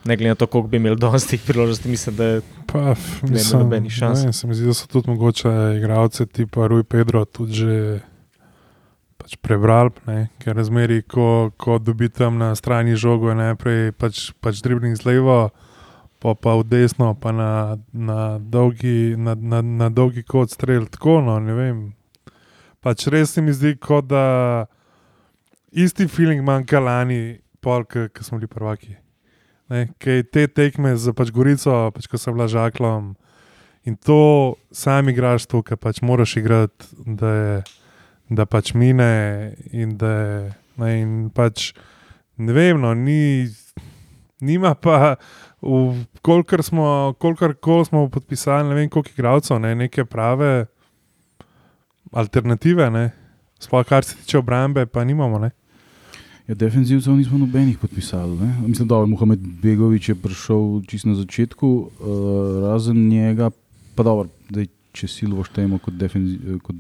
ne 0.08 0.15
glede 0.15 0.38
na 0.38 0.39
to, 0.39 0.48
koliko 0.48 0.72
bi 0.72 0.79
imeli 0.79 0.96
danes 1.01 1.27
teh 1.27 1.41
priložnosti, 1.44 1.91
mislim, 1.91 2.15
da 2.15 2.32
Pa, 2.72 2.96
Ne 3.27 3.38
bi 3.38 3.44
nobenih 3.51 3.91
šans. 3.91 4.24
ne, 4.24 4.34
se 4.34 4.48
mi 4.48 4.55
zdi, 4.55 4.65
da 4.72 4.74
so 4.74 4.88
tudi 4.88 5.10
mogoče 5.12 5.51
igralce 5.77 6.25
tipa 6.25 6.67
Rui 6.72 6.84
Pedro 6.84 7.25
tudi 7.25 7.53
že 7.53 8.00
pač 9.25 9.39
prebrali, 9.41 9.89
ne, 10.05 10.27
ker 10.38 10.53
razmeri, 10.53 11.00
ko, 11.01 11.50
ko 11.58 11.79
dobi 11.82 12.12
tam 12.13 12.38
na 12.38 12.51
strani 12.53 12.94
žogo, 12.94 13.32
je 13.32 13.39
najprej 13.39 13.79
pač, 13.98 14.29
pač 14.38 14.62
dribling 14.62 14.94
z 14.94 15.01
levo, 15.01 15.50
pa, 16.22 16.36
pa 16.38 16.53
v 16.62 16.67
desno, 16.70 17.15
pa 17.17 17.34
na, 17.34 17.50
na, 17.89 18.38
dolgi, 18.38 19.17
na, 19.17 19.34
na, 19.34 19.63
na 19.65 19.89
dolgi 19.89 20.22
kot 20.22 20.53
strel. 20.53 20.86
Tako, 20.94 21.24
no, 21.25 21.39
ne 21.41 21.58
vem. 21.58 21.79
Pač 22.86 23.08
res 23.10 23.34
se 23.34 23.41
mi 23.41 23.50
zdi, 23.50 23.74
kot 23.82 24.05
da 24.13 24.70
isti 25.74 26.05
feeling 26.05 26.46
manjka 26.46 26.77
lani, 26.77 27.39
pol, 27.65 27.82
ki 27.89 28.22
smo 28.22 28.38
bili 28.38 28.51
prvaki. 28.51 28.94
Ne, 29.74 29.88
kaj 29.98 30.22
te 30.29 30.46
tekme 30.46 30.94
za 31.01 31.15
pač 31.17 31.34
Gorico, 31.34 31.89
pač, 31.98 32.05
ko 32.05 32.22
sem 32.22 32.38
bila 32.38 32.46
žaklom. 32.46 33.15
In 33.89 33.98
to 33.98 34.53
sam 34.70 35.10
igraš 35.10 35.50
to, 35.50 35.65
kar 35.65 35.82
pač 35.82 36.03
moraš 36.05 36.38
igrati, 36.38 36.94
da, 37.10 37.34
je, 37.34 37.58
da 38.29 38.46
pač 38.46 38.74
mine. 38.74 39.53
In 39.72 39.98
da 39.98 40.13
ne, 40.77 40.91
in 41.01 41.29
pač, 41.34 41.74
ne 42.38 42.53
vem, 42.53 42.79
no, 42.82 42.94
ni, 42.94 43.48
nima 44.41 44.75
pa, 44.75 45.15
v- 45.62 46.05
kolikor 46.25 46.63
smo, 46.63 47.15
kolikor 47.20 47.55
kol 47.55 47.86
smo 47.86 48.08
podpisali, 48.10 48.70
ne 48.70 48.75
vem 48.75 48.89
koliko 48.89 49.13
igralcev, 49.15 49.60
ne, 49.60 49.75
neke 49.75 50.05
prave 50.05 50.65
alternative, 52.12 52.89
ne. 52.91 53.12
sploh 53.60 53.86
kar 53.88 54.03
se 54.03 54.15
tiče 54.15 54.38
obrambe, 54.38 54.86
pa 54.86 55.03
nimamo. 55.03 55.39
Ne. 55.39 55.51
Ja, 56.48 56.53
defensivcev 56.55 57.15
nismo 57.15 57.38
nobenih 57.38 57.77
podpisali. 57.82 58.38
Ne? 58.38 58.67
Mislim, 58.67 58.88
da 58.88 59.00
je 59.00 59.05
Mohamed 59.05 59.39
Begovič 59.62 60.10
je 60.10 60.15
prišel 60.15 60.82
čisto 60.88 61.10
na 61.10 61.15
začetku, 61.15 61.67
uh, 61.67 61.89
razen 62.67 63.08
njega, 63.10 63.50
pa 63.96 64.03
dobro, 64.03 64.29
zdaj, 64.50 64.67
če 64.96 65.10
silvo 65.12 65.44
štejemo 65.48 65.80
kot, 65.84 66.00
kot 66.64 66.75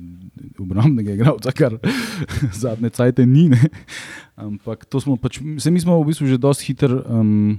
obrambnega 0.61 1.15
igralca, 1.15 1.51
kar 1.55 1.77
zadnje 2.63 2.93
cajte 2.95 3.25
ni. 3.27 3.49
Ne? 3.51 3.71
Ampak 4.39 4.87
to 4.87 5.01
smo 5.03 5.19
pač, 5.19 5.41
se 5.59 5.71
mi 5.71 5.83
smo 5.83 5.99
v 6.01 6.11
bistvu 6.11 6.29
že 6.31 6.41
dosti 6.41 6.71
hitro 6.71 7.01
um, 7.03 7.57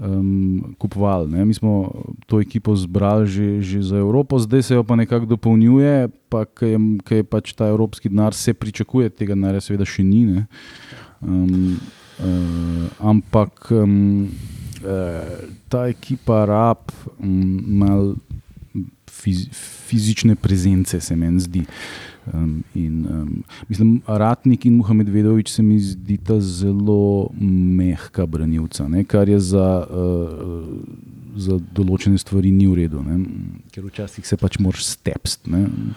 um, 0.00 0.74
kupovali. 0.78 1.30
Ne? 1.32 1.44
Mi 1.44 1.54
smo 1.54 1.92
to 2.26 2.40
ekipo 2.40 2.76
zbrali 2.76 3.26
že, 3.26 3.48
že 3.60 3.82
za 3.82 3.96
Evropo, 3.98 4.38
zdaj 4.38 4.62
se 4.62 4.74
jo 4.74 4.84
pa 4.84 4.96
nekako 4.96 5.26
dopolnjuje, 5.26 6.08
pa 6.28 6.44
ker 6.44 6.76
je, 6.76 6.80
ker 7.04 7.16
je 7.22 7.24
pač 7.24 7.52
ta 7.54 7.68
evropski 7.68 8.08
denar, 8.08 8.34
se 8.34 8.54
pričakuje, 8.54 9.10
tega 9.10 9.34
denarja 9.34 9.64
seveda 9.64 9.86
še 9.88 10.04
ni. 10.04 10.24
Ne? 10.26 10.46
Um, 11.24 11.78
uh, 12.20 12.88
ampak 13.00 13.70
um, 13.72 14.28
uh, 14.84 15.48
ta 15.68 15.88
ekipa 15.88 16.44
rab 16.48 16.92
um, 17.18 17.60
malo 17.78 18.16
fiz, 19.14 19.46
fizične 19.88 20.34
prezence, 20.34 21.00
se 21.00 21.16
meni 21.16 21.40
zdi. 21.40 21.64
Um, 22.32 22.64
in, 22.74 23.06
um, 23.10 23.42
mislim, 23.68 24.02
Ratnik 24.06 24.64
in 24.64 24.76
Muhamed 24.76 25.08
Vedovič 25.08 25.50
se 25.52 25.62
mi 25.62 25.78
zdita 25.80 26.40
zelo 26.40 27.28
mehka 27.40 28.26
branilca, 28.26 28.88
ne, 28.88 29.04
kar 29.04 29.28
je 29.28 29.40
za, 29.40 29.84
uh, 29.84 30.64
za 31.36 31.58
določene 31.76 32.18
stvari 32.18 32.52
ni 32.54 32.64
v 32.70 32.78
redu, 32.80 33.04
ne, 33.04 33.18
ker 33.74 33.84
včasih 33.84 34.24
se 34.24 34.40
pač 34.40 34.56
moraš 34.56 34.88
stepst. 34.94 35.44
Um, 35.52 35.92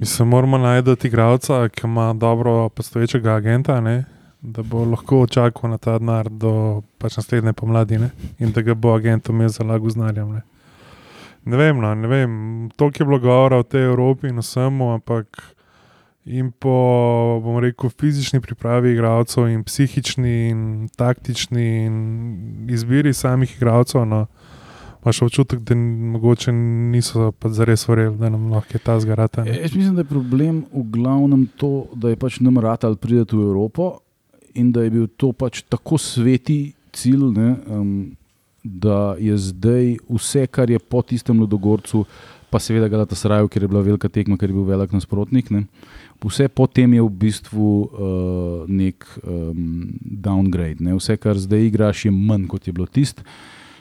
Mislim, 0.00 0.34
moramo 0.34 0.58
najti 0.58 1.06
igralca, 1.06 1.68
ki 1.70 1.86
ima 1.86 2.10
dobro 2.18 2.68
postoječega 2.68 3.38
agenta, 3.38 3.80
ne? 3.80 4.04
da 4.40 4.62
bo 4.62 4.84
lahko 4.84 5.26
čakal 5.26 5.70
na 5.70 5.78
ta 5.82 5.96
denar 5.98 6.28
do 6.30 6.82
pač 6.98 7.16
naslednje 7.18 7.52
pomladi 7.58 7.98
ne? 7.98 8.10
in 8.38 8.52
da 8.54 8.62
ga 8.62 8.74
bo 8.74 8.92
agent 8.94 9.28
umel 9.28 9.48
za 9.50 9.64
lago 9.66 9.90
znarjem. 9.90 10.40
Ne? 11.48 11.56
vem, 11.56 11.80
no, 11.80 11.94
ne 11.94 12.08
vem, 12.08 12.32
toliko 12.76 13.02
je 13.02 13.06
bilo 13.06 13.18
govora 13.18 13.58
o 13.58 13.64
tej 13.64 13.88
Evropi 13.88 14.28
in 14.28 14.38
vsemu, 14.38 14.92
ampak 14.98 15.54
in 16.28 16.50
po, 16.52 17.40
bom 17.42 17.56
rekel, 17.64 17.90
fizični 17.90 18.40
pripravi 18.44 18.92
igralcev 18.92 19.48
in 19.48 19.64
psihični 19.64 20.34
in 20.50 20.88
taktični 20.96 21.68
in 21.86 21.96
izbiri 22.70 23.14
samih 23.14 23.56
igralcev. 23.56 24.04
No, 24.04 24.26
Máš 25.04 25.22
občutek, 25.22 25.60
da 25.62 25.74
mogoče 25.74 26.52
niso 26.52 27.32
pa 27.32 27.48
zares 27.48 27.86
verjeli, 27.88 28.16
da 28.18 28.28
nam 28.28 28.50
lahko 28.52 28.74
je 28.74 28.78
ta 28.78 29.00
zgarata. 29.00 29.44
E, 29.46 29.60
Jaz 29.62 29.74
mislim, 29.74 29.94
da 29.94 30.00
je 30.00 30.10
problem 30.10 30.64
v 30.72 30.82
glavnem 30.90 31.46
to, 31.56 31.86
da 31.94 32.10
je 32.10 32.16
pač 32.16 32.40
nam 32.40 32.58
ratal 32.58 32.96
priti 32.96 33.36
v 33.36 33.46
Evropo 33.46 33.98
in 34.54 34.72
da 34.72 34.82
je 34.82 34.90
bil 34.90 35.06
to 35.16 35.32
pač 35.32 35.62
tako 35.62 35.98
sveti 35.98 36.72
cilj, 36.92 37.30
ne, 37.36 37.54
um, 37.70 38.16
da 38.68 39.16
je 39.18 39.36
zdaj 39.36 39.96
vse, 40.08 40.46
kar 40.46 40.70
je 40.70 40.78
po 40.78 41.02
tistem 41.02 41.40
Ludogorcu, 41.40 42.04
pa 42.50 42.60
seveda 42.60 42.88
Galata 42.88 43.16
Sraju, 43.16 43.48
ker 43.48 43.62
je 43.62 43.68
bila 43.68 43.82
velika 43.84 44.08
tekma, 44.08 44.38
ker 44.38 44.48
je 44.48 44.56
bil 44.56 44.68
velik 44.68 44.92
nasprotnik. 44.92 45.50
Ne, 45.50 45.64
vse 46.24 46.48
potem 46.48 46.94
je 46.96 47.04
v 47.04 47.12
bistvu 47.24 47.68
uh, 47.68 47.90
nek 48.68 49.04
um, 49.22 49.92
downgrade. 50.00 50.84
Ne. 50.84 50.96
Vse, 50.96 51.18
kar 51.20 51.38
zdaj 51.40 51.68
igraš, 51.68 52.06
je 52.08 52.12
manj 52.14 52.48
kot 52.48 52.66
je 52.68 52.76
bilo 52.76 52.86
tisto. 52.86 53.24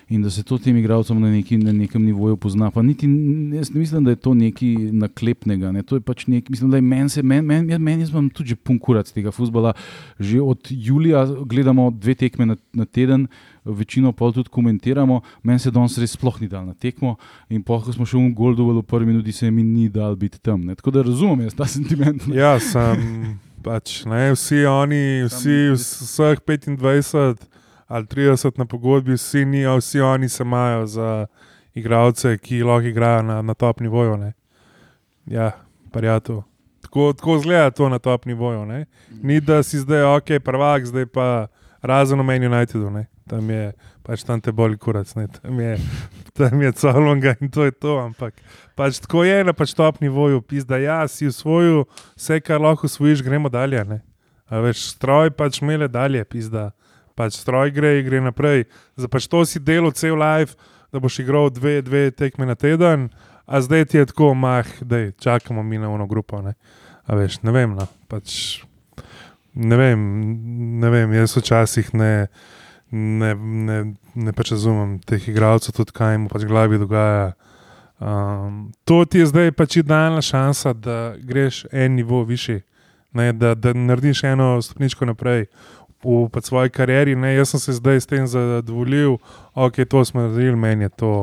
In 0.10 0.22
da 0.22 0.30
se 0.30 0.40
to 0.42 0.56
tem 0.58 0.78
igralcem 0.78 1.20
na, 1.20 1.28
neki, 1.28 1.58
na 1.58 1.74
nekem 1.74 2.00
nivoju 2.00 2.38
pozna. 2.38 2.70
Pa 2.72 2.80
niti, 2.82 3.04
jaz 3.52 3.68
ne 3.70 3.80
mislim, 3.80 4.04
da 4.04 4.10
je 4.10 4.16
to 4.18 4.32
nekaj 4.34 4.70
naklepnega. 4.94 5.72
Ne. 5.72 5.84
To 5.84 5.96
je 5.96 6.02
pač 6.02 6.28
nek, 6.28 6.48
mislim, 6.50 6.72
da 6.72 6.78
je 6.78 6.82
meni, 6.84 7.10
se- 7.10 7.24
meni, 7.24 7.42
meni, 7.44 7.74
jaz- 7.74 7.80
meni 7.80 8.02
jaz 8.02 8.10
imam 8.10 8.30
tudi 8.30 8.50
že 8.50 8.56
punkurac 8.58 9.12
tega 9.12 9.32
futbola. 9.32 9.74
Že 10.18 10.40
od 10.42 10.60
julija 10.70 11.26
gledamo 11.44 11.92
dve 11.92 12.16
tekme 12.16 12.46
na, 12.46 12.56
na 12.74 12.86
teden, 12.86 13.28
večino 13.66 14.12
pol 14.12 14.32
tudi 14.32 14.48
komentiramo. 14.50 15.18
Meni 15.44 15.60
se 15.60 15.72
danes 15.72 15.98
res 15.98 16.12
sploh 16.12 16.40
ni 16.40 16.48
dal 16.48 16.64
na 16.64 16.74
tekmo. 16.74 17.18
In 17.50 17.60
pa, 17.62 17.76
ko 17.78 17.92
smo 17.92 18.06
še 18.06 18.16
v 18.16 18.32
Goldovelu 18.32 18.80
v 18.80 18.88
prvi 18.88 19.06
minuti, 19.06 19.32
se 19.32 19.52
mi 19.52 19.60
ni 19.62 19.90
dal 19.90 20.16
biti 20.16 20.40
tam. 20.40 20.64
Ne. 20.64 20.76
Tako 20.76 20.92
da 20.92 21.04
razumem 21.04 21.42
jaz 21.42 21.54
ta 21.54 21.68
sentiment. 21.76 22.24
ne. 22.28 22.36
Ja, 22.38 22.56
sem 22.60 23.36
pač, 23.60 24.06
ne, 24.06 24.32
vsi 24.32 24.64
oni, 24.64 25.28
vsi, 25.28 25.76
vseh 25.76 26.40
25 26.40 27.36
ali 27.88 28.06
30 28.06 28.60
na 28.60 28.66
pogodbi, 28.66 29.14
vsi, 29.14 29.46
ni, 29.46 29.66
vsi 29.78 30.02
oni 30.02 30.30
se 30.30 30.44
imajo 30.44 30.86
za 30.86 31.28
igralce, 31.74 32.38
ki 32.38 32.64
lahko 32.64 32.88
igrajo 32.88 33.22
na, 33.22 33.42
na 33.42 33.54
top 33.54 33.80
nivoju. 33.80 34.18
Ne. 34.18 34.34
Ja, 35.26 35.52
prijatelj. 35.92 36.42
Tako, 36.82 37.14
tako 37.14 37.40
zgleda 37.40 37.72
to 37.72 37.90
na 37.90 38.00
top 38.00 38.26
nivoju. 38.26 38.66
Ne. 38.66 38.86
Ni 39.22 39.42
da 39.42 39.64
si 39.64 39.80
zdaj 39.80 40.04
ok, 40.04 40.26
prvak, 40.44 40.86
zdaj 40.86 41.06
pa 41.06 41.48
razen 41.82 42.20
v 42.20 42.24
meni. 42.24 42.50
Ne. 42.50 43.06
Tam 43.28 43.50
je 43.50 43.72
pač 44.08 44.24
tam 44.24 44.40
te 44.40 44.54
boli 44.56 44.78
kurac, 44.80 45.10
ne. 45.20 45.28
tam 45.28 45.60
je, 45.60 45.76
je 46.64 46.72
colonga 46.80 47.36
in 47.44 47.52
to 47.52 47.68
je 47.68 47.76
to. 47.76 47.98
Ampak 48.00 48.40
pač 48.76 49.02
tako 49.04 49.26
je 49.28 49.44
na 49.44 49.54
pač 49.54 49.76
top 49.76 50.00
nivoju, 50.00 50.40
pizda, 50.42 50.80
ja, 50.80 51.02
si 51.12 51.28
usvojil 51.28 51.84
vse, 52.16 52.40
kar 52.40 52.64
lahko 52.64 52.88
usvojiš, 52.88 53.26
gremo 53.26 53.52
dalje. 53.52 53.84
Ne. 53.84 54.00
A 54.48 54.64
veš, 54.64 54.94
stroj 54.96 55.34
pač 55.36 55.60
mele 55.60 55.92
dalje, 55.92 56.24
pizda. 56.24 56.72
Pač 57.18 57.40
stroj 57.42 57.74
gre, 57.74 57.96
gre 58.06 58.22
naprej. 58.22 58.68
Za 58.96 59.10
pač 59.10 59.26
to 59.26 59.42
si 59.50 59.60
delal 59.60 59.96
cel 59.98 60.20
life, 60.22 60.54
da 60.94 61.02
boš 61.02 61.20
igral 61.24 61.50
dve, 61.50 61.82
dve 61.82 62.12
tekme 62.14 62.46
na 62.46 62.56
teden, 62.56 63.10
a 63.48 63.62
zdaj 63.62 63.86
ti 63.90 63.98
je 63.98 64.06
tako, 64.12 64.34
mah, 64.38 64.68
da 64.82 65.12
čakamo 65.12 65.64
mi 65.64 65.82
na 65.82 65.90
ono 65.90 66.08
grupo. 66.08 66.42
Ne. 66.42 66.54
A 67.08 67.16
veš, 67.16 67.42
ne 67.42 67.52
vem, 67.56 67.74
no, 67.74 67.88
pač 68.12 68.62
ne 69.58 69.78
vem, 69.80 70.00
ne 70.80 70.90
vem, 70.94 71.14
jaz 71.18 71.34
včasih 71.38 71.94
ne, 71.98 72.28
ne, 72.92 73.34
ne, 73.36 73.78
ne 74.16 74.34
pač 74.36 74.54
razumem 74.54 74.98
teh 75.08 75.30
igralcev, 75.32 75.74
tudi 75.76 75.96
kaj 75.96 76.14
jim 76.16 76.28
pač 76.32 76.46
v 76.46 76.52
glavi 76.52 76.82
dogaja. 76.82 77.34
Um, 77.98 78.68
to 78.86 79.02
ti 79.10 79.24
je 79.24 79.32
zdaj 79.32 79.56
pač 79.58 79.80
idealna 79.82 80.22
šansa, 80.22 80.76
da 80.78 81.16
greš 81.18 81.66
en 81.72 81.98
nivo 81.98 82.22
višji, 82.28 82.62
ne, 83.18 83.32
da, 83.34 83.56
da 83.58 83.74
narediš 83.74 84.24
eno 84.30 84.58
stopničko 84.62 85.10
naprej 85.10 85.48
v 86.08 86.42
svoji 86.42 86.70
karieri. 86.70 87.16
Ne. 87.16 87.36
Jaz 87.36 87.56
sem 87.56 87.60
se 87.60 87.78
zdaj 87.78 88.02
s 88.02 88.08
tem 88.08 88.28
zadovoljil, 88.28 89.18
ok, 89.54 89.84
to 89.90 90.06
smo 90.06 90.22
naredili, 90.22 90.56
meni 90.56 90.88
je 90.88 90.90
to. 90.90 91.14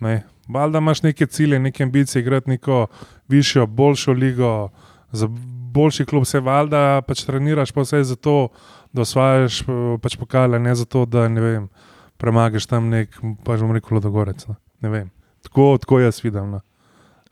Ne. 0.00 0.22
Valjda 0.48 0.78
imaš 0.78 1.02
neke 1.02 1.26
cilje, 1.26 1.58
neke 1.58 1.82
ambicije, 1.82 2.20
igrati 2.22 2.50
neko 2.50 2.86
višjo, 3.28 3.66
boljšo 3.66 4.12
ligo, 4.12 4.70
za 5.12 5.28
boljši 5.72 6.04
klub, 6.04 6.24
vse 6.24 6.40
valjda 6.40 7.02
pač 7.06 7.24
treniraš 7.24 7.72
pa 7.72 7.84
vse 7.84 8.02
za 8.04 8.16
to, 8.16 8.48
da 8.92 9.04
osvajaš 9.04 9.62
pač 10.02 10.16
pokale, 10.16 10.58
ne 10.58 10.74
za 10.74 10.84
to, 10.84 11.04
da 11.06 11.28
ne 11.28 11.40
vem, 11.40 11.68
premagaš 12.16 12.66
tam 12.66 12.88
nek, 12.92 13.20
pač 13.44 13.60
bom 13.60 13.76
rekel, 13.76 14.00
dogorec. 14.00 14.46
No. 14.48 14.56
Ne 14.80 14.92
vem. 14.92 15.12
Tako, 15.44 15.76
tako 15.78 16.00
jaz 16.00 16.22
vidim. 16.24 16.56
No. 16.56 16.60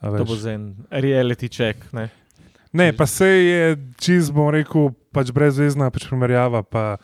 A 0.01 0.13
To 0.19 0.25
bo 0.29 0.37
en 0.51 0.75
reality 0.91 1.49
check. 1.49 1.93
Ne? 1.93 2.11
Ne, 2.77 2.91
pa 2.93 3.07
se 3.09 3.27
je 3.27 3.77
čist, 4.03 4.33
bom 4.37 4.51
rekel, 4.53 4.91
pač 5.15 5.31
brezvezna 5.33 5.89
pač 5.93 6.05
primerjava, 6.11 6.61
pa 6.61 6.99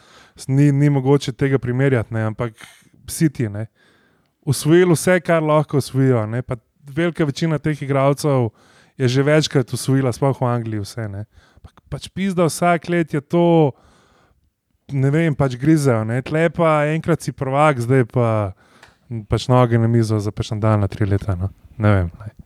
ni, 0.44 0.68
ni 0.72 0.90
mogoče 0.92 1.32
tega 1.32 1.60
primerjati, 1.62 2.12
ne, 2.12 2.26
ampak 2.28 2.52
vsi 3.08 3.30
ti, 3.32 3.48
ne. 3.48 3.66
Usvojili 4.44 4.92
vse, 4.92 5.16
kar 5.24 5.44
lahko 5.44 5.80
usvojijo, 5.80 6.26
ne, 6.28 6.42
pa 6.44 6.58
velika 6.92 7.24
večina 7.24 7.60
teh 7.62 7.78
igralcev 7.82 8.50
je 9.00 9.08
že 9.08 9.24
večkrat 9.24 9.72
usvojila, 9.72 10.12
sploh 10.12 10.36
v 10.40 10.50
Angliji 10.50 10.84
vse, 10.84 11.08
ne. 11.08 11.24
Pa, 11.62 11.72
pač 11.96 12.10
pizda 12.12 12.44
vsak 12.50 12.90
let 12.92 13.14
je 13.14 13.22
to, 13.24 13.72
ne 14.92 15.14
vem, 15.14 15.34
pač 15.34 15.56
grizejo, 15.56 16.02
ne, 16.04 16.20
tle 16.26 16.50
pa 16.52 16.82
enkrat 16.92 17.24
si 17.24 17.32
prvak, 17.32 17.80
zdaj 17.80 18.04
pa 18.12 18.28
pač 19.28 19.48
noge 19.48 19.80
na 19.80 19.88
mizo 19.88 20.20
za 20.20 20.32
pač 20.32 20.52
nadaljna 20.52 20.88
tri 20.92 21.08
leta, 21.08 21.36
no. 21.38 21.48
ne 21.78 21.96
vem. 21.96 22.12
Ne. 22.20 22.41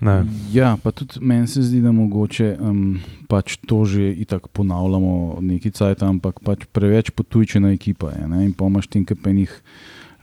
Ne. 0.00 0.24
Ja, 0.52 0.76
pa 0.82 0.92
tudi 0.92 1.20
meni 1.24 1.48
se 1.48 1.62
zdi, 1.62 1.80
da 1.80 1.92
mogoče 1.92 2.56
um, 2.60 2.98
pač 3.28 3.56
to 3.66 3.84
že 3.88 4.10
itak 4.12 4.48
ponavljamo 4.52 5.38
neki 5.40 5.72
cajt, 5.72 6.02
ampak 6.04 6.42
pač 6.44 6.66
preveč 6.72 7.10
potujčena 7.16 7.72
ekipa 7.72 8.12
je. 8.12 8.26
Ne? 8.28 8.44
In 8.44 8.52
pomaš 8.52 8.90
tem, 8.92 9.06
ki 9.08 9.16
pa 9.16 9.32
enih 9.32 9.54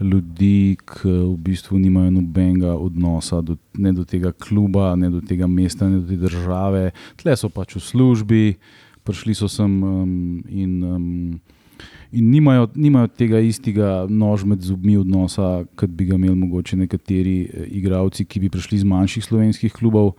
ljudi, 0.03 0.77
ki 0.77 1.09
v 1.09 1.33
bistvu 1.41 1.79
nimajo 1.79 2.11
nobenega 2.19 2.75
odnosa 2.77 3.41
do, 3.41 3.57
ne 3.77 3.93
do 3.93 4.05
tega 4.05 4.33
kluba, 4.33 4.93
ne 4.99 5.09
do 5.09 5.23
tega 5.25 5.47
mesta, 5.47 5.89
ne 5.89 6.01
do 6.01 6.07
te 6.09 6.19
države. 6.21 6.91
Tle 7.17 7.37
so 7.39 7.49
pač 7.49 7.77
v 7.77 7.81
službi, 7.81 8.43
prišli 9.07 9.37
so 9.37 9.49
sem 9.49 9.81
um, 9.81 10.13
in. 10.49 10.77
Um, 10.83 11.09
In 12.13 12.29
nimajo, 12.29 12.67
nimajo 12.75 13.10
tega 13.17 13.39
istega 13.41 14.05
nož 14.10 14.43
med 14.46 14.62
zubmi 14.62 15.00
odnosa, 15.01 15.63
kot 15.79 15.89
bi 15.89 16.05
ga 16.05 16.17
imeli 16.20 16.36
mogoče 16.38 16.77
nekateri 16.84 17.38
eh, 17.41 17.63
igralci, 17.79 18.25
ki 18.29 18.43
bi 18.43 18.51
prišli 18.53 18.77
iz 18.77 18.86
manjših 18.86 19.25
slovenskih 19.25 19.74
klubov, 19.74 20.12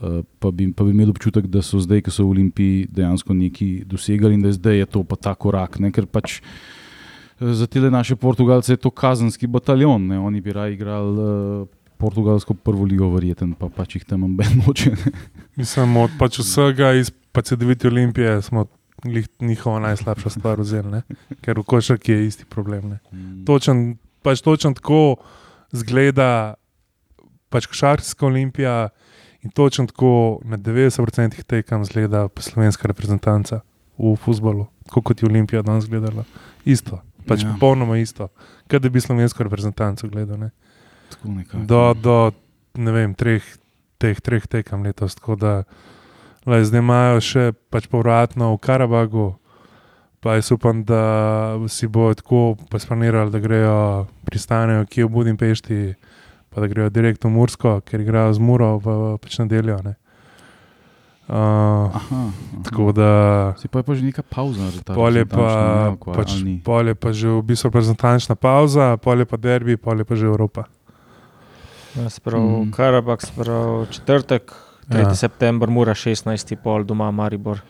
eh, 0.00 0.22
pa 0.40 0.50
bi, 0.50 0.70
pa 0.72 0.86
bi 0.86 0.94
imeli 0.96 1.12
občutek, 1.12 1.50
da 1.52 1.60
so 1.60 1.82
zdaj, 1.82 2.06
ko 2.06 2.14
so 2.14 2.24
v 2.24 2.38
Olimpiji, 2.38 2.86
dejansko 2.88 3.36
nekaj 3.36 3.84
dosegali 3.90 4.38
in 4.38 4.46
da 4.46 4.48
je 4.48 4.56
zdaj 4.56 4.86
to 4.96 5.04
pa 5.04 5.20
ta 5.20 5.34
korak. 5.36 5.76
Ne? 5.82 5.92
Ker 5.92 6.08
pač 6.08 6.38
eh, 6.40 7.52
za 7.52 7.68
te 7.68 7.84
naše 7.84 8.16
Portugalce 8.16 8.72
je 8.72 8.80
to 8.80 8.90
kazenski 8.90 9.46
bataljon, 9.46 10.08
ne? 10.08 10.18
oni 10.18 10.40
bi 10.40 10.56
raje 10.56 10.72
igrali 10.78 11.20
uh, 11.20 11.68
portugalsko 12.00 12.54
prvo 12.54 12.88
ligo, 12.88 13.10
verjeten, 13.12 13.52
pa 13.52 13.68
pač 13.68 13.98
jih 13.98 14.08
tam 14.08 14.24
ben 14.36 14.62
noče. 14.64 14.94
ne. 15.04 15.12
Mislim, 15.60 16.00
od 16.00 16.16
pač 16.16 16.40
vsega 16.40 16.94
iz 16.96 17.12
CD9 17.36 17.86
Olimpije 17.92 18.40
smo 18.42 18.64
glih 19.10 19.28
njihova 19.40 19.80
najslabša 19.80 20.30
stvar 20.30 20.60
vzeli, 20.60 20.90
ne? 20.90 21.02
ker 21.40 21.58
v 21.58 21.64
košarki 21.64 22.12
je 22.12 22.26
isti 22.26 22.44
problem. 22.44 22.88
Ne? 22.96 22.98
Točen, 23.46 23.96
pač 24.22 24.42
točen 24.44 24.74
tako 24.74 25.16
zgleda 25.72 26.54
pač 27.48 27.66
košarkarska 27.70 28.26
olimpija 28.26 28.88
in 29.42 29.50
točen 29.50 29.86
tako 29.86 30.40
na 30.44 30.58
90% 30.58 31.42
tekem 31.46 31.84
zgleda 31.84 32.28
slovenska 32.40 32.88
reprezentanca 32.88 33.60
v 33.98 34.16
futbalu, 34.20 34.66
kot 34.90 35.22
je 35.22 35.28
Olimpija 35.28 35.62
danes 35.62 35.86
gledala. 35.88 36.24
Isto, 36.64 37.00
pač 37.26 37.44
Ja. 37.44 37.52
popolnoma 37.52 37.96
isto, 37.98 38.28
kot 38.70 38.82
da 38.82 38.88
bi 38.88 39.00
slovensko 39.00 39.42
reprezentanco 39.42 40.08
gledal. 40.08 40.38
Ne? 40.38 40.50
Tako 41.10 41.28
nekako. 41.28 41.64
do, 41.64 41.94
do 41.94 42.32
ne 42.74 42.92
vem, 42.92 43.14
treh, 43.14 43.44
teh 43.98 44.20
treh 44.20 44.46
tekem 44.46 44.82
letos. 44.82 45.14
Tako 45.14 45.36
da 45.36 45.64
lej, 46.46 46.64
zdaj 46.64 46.80
imajo 46.80 47.20
še 47.20 47.44
pač 47.70 47.88
povratno 47.90 48.54
v 48.54 48.60
Karabagu. 48.62 49.28
Pa 50.20 50.38
jaz 50.38 50.50
upam, 50.50 50.80
da 50.82 51.02
si 51.70 51.86
bo 51.86 52.08
tako 52.14 52.56
splanirali, 52.72 53.30
da 53.30 53.38
grejo 53.38 53.76
pristanejo 54.26 54.86
kje 54.90 55.04
v 55.06 55.10
Budimpešti, 55.12 55.80
pa 56.50 56.60
da 56.60 56.66
grejo 56.66 56.90
direkt 56.90 57.22
v 57.22 57.30
Mursko, 57.30 57.80
ker 57.84 58.00
igrajo 58.00 58.32
z 58.34 58.40
Muro 58.42 58.70
v 58.78 58.86
pač 59.22 59.38
nedeljo. 59.38 59.76
Ne. 59.84 59.94
Uh, 61.26 61.34
Aha, 61.34 61.90
aha. 61.90 62.30
tako 62.62 62.92
da 62.94 63.10
Se 63.58 63.66
pa 63.66 63.78
je 63.78 63.82
pa 63.82 63.94
že 63.98 64.06
neka 64.06 64.22
pauza, 64.22 64.70
že 64.70 64.78
ta 64.86 64.94
pol 64.94 65.10
je 65.10 65.26
pa, 65.26 65.34
reprezentančna, 65.34 65.90
ne, 65.90 66.14
pač, 66.14 66.30
pol 66.62 66.84
je 66.86 66.94
pa 66.94 67.08
že 67.10 67.26
v 67.34 67.42
bistvu 67.42 67.66
reprezentančna 67.66 68.34
pauza, 68.38 68.94
pol 69.02 69.18
je 69.18 69.26
pa 69.26 69.34
derbi, 69.36 69.74
pol 69.74 69.98
je 69.98 70.06
pa 70.06 70.14
že 70.14 70.26
Evropa. 70.30 70.70
Ja, 71.98 72.06
Sprav, 72.06 72.38
Mm. 72.38 72.70
mm. 72.70 72.70
Karabak, 72.78 73.26
sprav 73.26 73.90
četrtek, 73.90 74.54
3. 74.88 74.98
Ja. 74.98 75.14
September, 75.14 75.68
mora 75.70 75.94
16. 75.94 76.56
pol 76.56 76.84
doma 76.84 77.10
Maribor. 77.10 77.60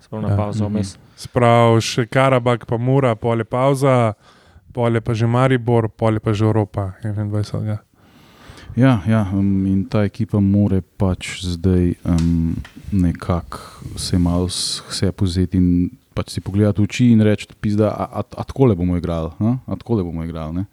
Sprav 0.00 0.22
na 0.22 0.28
Ja. 0.28 0.36
pauzo 0.36 0.64
Mhm. 0.64 0.72
vmes. 0.74 0.98
Sprav 1.16 1.80
še 1.80 2.06
Karabak, 2.06 2.66
pa 2.66 2.76
Mura, 2.78 3.14
pol 3.14 3.38
je 3.38 3.44
pauza, 3.44 4.12
pol 4.72 4.94
je 4.94 5.00
pa 5.00 5.14
že 5.14 5.26
Maribor, 5.26 5.88
pol 5.88 6.14
je 6.14 6.20
pa 6.20 6.32
že 6.32 6.44
Evropa 6.44 6.92
21. 7.02 7.78
Ja, 8.76 9.00
ja 9.08 9.24
um, 9.32 9.66
in 9.66 9.84
ta 9.88 10.04
ekipa 10.04 10.36
more 10.40 10.82
pač 11.00 11.40
zdaj 11.42 11.94
um, 12.04 12.56
nekako 12.92 13.58
se 13.96 14.18
malo 14.18 14.46
vse 14.46 15.12
pozeti 15.12 15.56
in 15.56 15.90
pač 16.14 16.30
si 16.30 16.40
pogledati 16.40 16.80
v 16.80 16.84
oči 16.84 17.10
in 17.12 17.20
reči, 17.20 17.46
da 17.76 17.88
a, 17.88 18.04
a, 18.04 18.20
a 18.20 18.44
tako 18.44 18.66
le 18.66 18.74
bomo 18.76 18.96
igrali. 18.96 19.30
a? 19.40 19.56
A 19.66 19.76
tako 19.76 19.94
le 19.96 20.02
bomo 20.04 20.24
igrali. 20.24 20.54
Ne? 20.54 20.64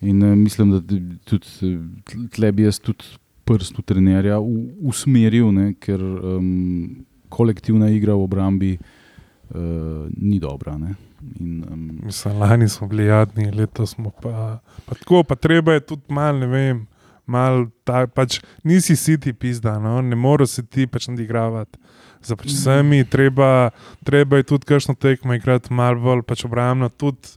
In 0.00 0.22
uh, 0.22 0.34
mislim, 0.34 0.70
da 0.74 0.80
tudi 1.24 1.46
eh, 1.62 1.78
tle- 2.04 2.28
tle 2.30 2.52
bi 2.52 2.62
jaz 2.66 2.80
tudi 2.80 3.04
prst 3.50 3.78
v 3.78 3.82
trenerja 3.82 4.38
u- 4.38 4.70
usmeril, 4.92 5.50
ne? 5.52 5.72
ker 5.82 5.98
um, 6.00 7.04
kolektivna 7.28 7.90
igra 7.90 8.14
v 8.14 8.26
obrambi 8.26 8.72
uh, 8.78 10.06
ni 10.14 10.38
dobra. 10.38 10.76
Ne? 10.78 10.94
In, 11.40 11.64
um, 11.66 11.82
Mislim, 12.06 12.38
lani 12.38 12.68
smo 12.68 12.88
bili 12.88 13.10
jadni, 13.10 13.50
letos 13.50 13.96
smo 13.96 14.14
pa, 14.22 14.60
pa 14.86 14.94
tako, 14.94 15.24
pa 15.26 15.34
treba 15.34 15.74
je 15.74 15.80
tudi 15.80 16.14
malo, 16.14 16.38
ne 16.38 16.46
vem, 16.46 16.86
malo 17.26 17.66
ta, 17.84 18.06
pač 18.06 18.40
nisi 18.64 18.96
siti 18.96 19.32
pizda, 19.32 19.78
no? 19.78 19.98
ne 20.02 20.16
moreš 20.16 20.58
se 20.60 20.66
ti 20.66 20.86
pač 20.86 21.10
nadigravati. 21.10 21.78
Za 22.22 22.36
pač 22.36 22.52
vsemi 22.52 23.04
treba, 23.08 23.70
treba 24.04 24.36
je 24.40 24.50
tudi 24.52 24.68
kakšno 24.68 24.94
tekmo 24.94 25.34
igrati 25.34 25.72
malo 25.72 26.00
bolj 26.00 26.22
pač 26.28 26.44
obrambno, 26.44 26.90
tudi 26.92 27.36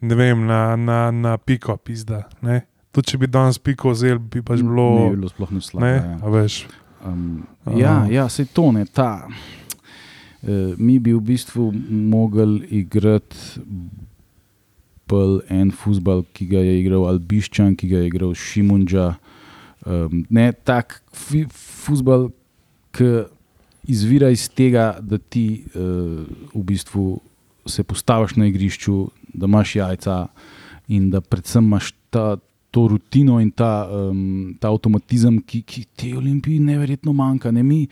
ne 0.00 0.14
vem, 0.18 0.46
na, 0.46 0.76
na, 0.76 1.10
na 1.10 1.36
piko 1.38 1.76
pizda. 1.76 2.24
Ne? 2.42 2.64
Tudi 2.94 3.10
če 3.10 3.18
bi 3.18 3.26
danes 3.26 3.58
piko 3.58 3.90
vzel, 3.90 4.20
bi 4.22 4.42
pač 4.44 4.62
ne 4.62 4.70
bilo. 4.70 4.88
bi 5.02 5.16
bilo 5.16 5.30
sploh 5.32 5.50
ne 5.50 5.62
slabo. 5.64 5.86
Ne, 5.86 5.94
ja. 5.98 6.30
veš. 6.30 6.60
Um, 7.04 7.42
ja, 7.76 7.94
ja, 8.08 8.28
se 8.32 8.46
to 8.46 8.70
ne. 8.72 8.86
Ta, 8.86 9.26
uh, 9.26 10.78
mi 10.78 11.00
bi 11.02 11.12
v 11.12 11.20
bistvu 11.26 11.72
mogli 11.90 12.62
igrati 12.78 13.60
bolj 15.10 15.42
en 15.52 15.72
futbal, 15.74 16.24
ki 16.32 16.46
ga 16.48 16.62
je 16.64 16.78
igral 16.80 17.04
Albiščan, 17.10 17.74
ki 17.76 17.90
ga 17.90 18.00
je 18.02 18.08
igral 18.08 18.32
Šimunča. 18.38 19.10
Um, 19.84 20.24
ne 20.32 20.48
tak 20.64 21.02
futbal, 21.12 22.30
ki 22.94 23.10
izvira 23.90 24.30
iz 24.32 24.46
tega, 24.48 24.94
da 25.02 25.18
ti 25.18 25.64
uh, 25.74 26.24
v 26.54 26.64
bistvu 26.64 27.18
se 27.68 27.84
postaviš 27.84 28.38
na 28.40 28.48
igrišču, 28.48 29.02
da 29.34 29.50
imaš 29.50 29.76
jajca 29.76 30.18
in 30.94 31.10
da 31.12 31.20
predvsem 31.20 31.64
imaš 31.64 31.92
ta. 32.10 32.36
To 32.74 32.88
rutino 32.90 33.38
in 33.38 33.52
ta, 33.54 33.86
um, 33.86 34.50
ta 34.58 34.72
avtomatizem, 34.74 35.38
ki, 35.46 35.60
ki 35.62 35.84
te 35.94 36.08
olimpiji 36.18 36.58
neverjetno 36.58 37.12
manjka. 37.14 37.52
Ne? 37.54 37.62
Mi, 37.62 37.84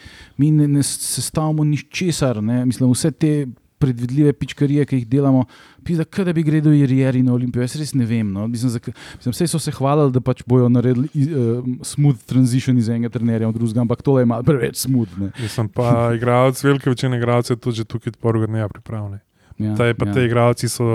mi 0.43 0.51
ne, 0.51 0.67
ne 0.69 0.83
sestavljamo 0.83 1.65
ničesar, 1.65 2.43
ne? 2.43 2.65
mislim, 2.67 2.91
vse 2.91 3.13
te 3.15 3.35
predvidljive 3.83 4.33
pičkarije, 4.39 4.85
ki 4.87 5.01
jih 5.01 5.07
delamo, 5.11 5.45
pisa, 5.85 6.05
da 6.25 6.33
bi 6.33 6.45
gledal 6.47 6.75
Jerieri 6.77 7.23
na 7.27 7.35
olimpijo. 7.35 7.65
Jaz 7.67 7.75
res 7.81 7.95
ne 7.99 8.07
vem. 8.07 8.31
No? 8.31 8.47
Mislim, 8.51 8.71
zak, 8.77 8.87
mislim, 9.17 9.35
vse 9.35 9.49
so 9.51 9.59
se 9.63 9.75
hvalili, 9.75 10.15
da 10.15 10.23
pač 10.23 10.45
bojo 10.47 10.69
naredili 10.71 11.09
uh, 11.27 11.67
smooth 11.87 12.23
transition 12.31 12.79
iz 12.79 12.91
enega 12.93 13.11
trenerja 13.17 13.51
v 13.51 13.57
drugega, 13.59 13.83
ampak 13.83 14.05
to 14.07 14.19
je 14.21 14.29
malo 14.31 14.47
preveč 14.47 14.85
smooth. 14.85 15.19
Ne? 15.19 15.33
Mislim 15.41 15.71
pa, 15.75 15.91
igralec, 16.19 16.63
velika 16.65 16.95
večina 16.95 17.19
igralcev 17.19 17.57
je 17.59 17.63
tudi 17.67 17.85
tukaj 17.85 18.15
od 18.15 18.21
prvega 18.23 18.51
dneva 18.53 18.71
pripravljen. 18.71 19.19
Ja, 19.59 19.75
Te, 19.79 19.93
pa 19.95 20.07
ja. 20.09 20.15
te 20.15 20.25
igralci 20.27 20.69
so 20.71 20.87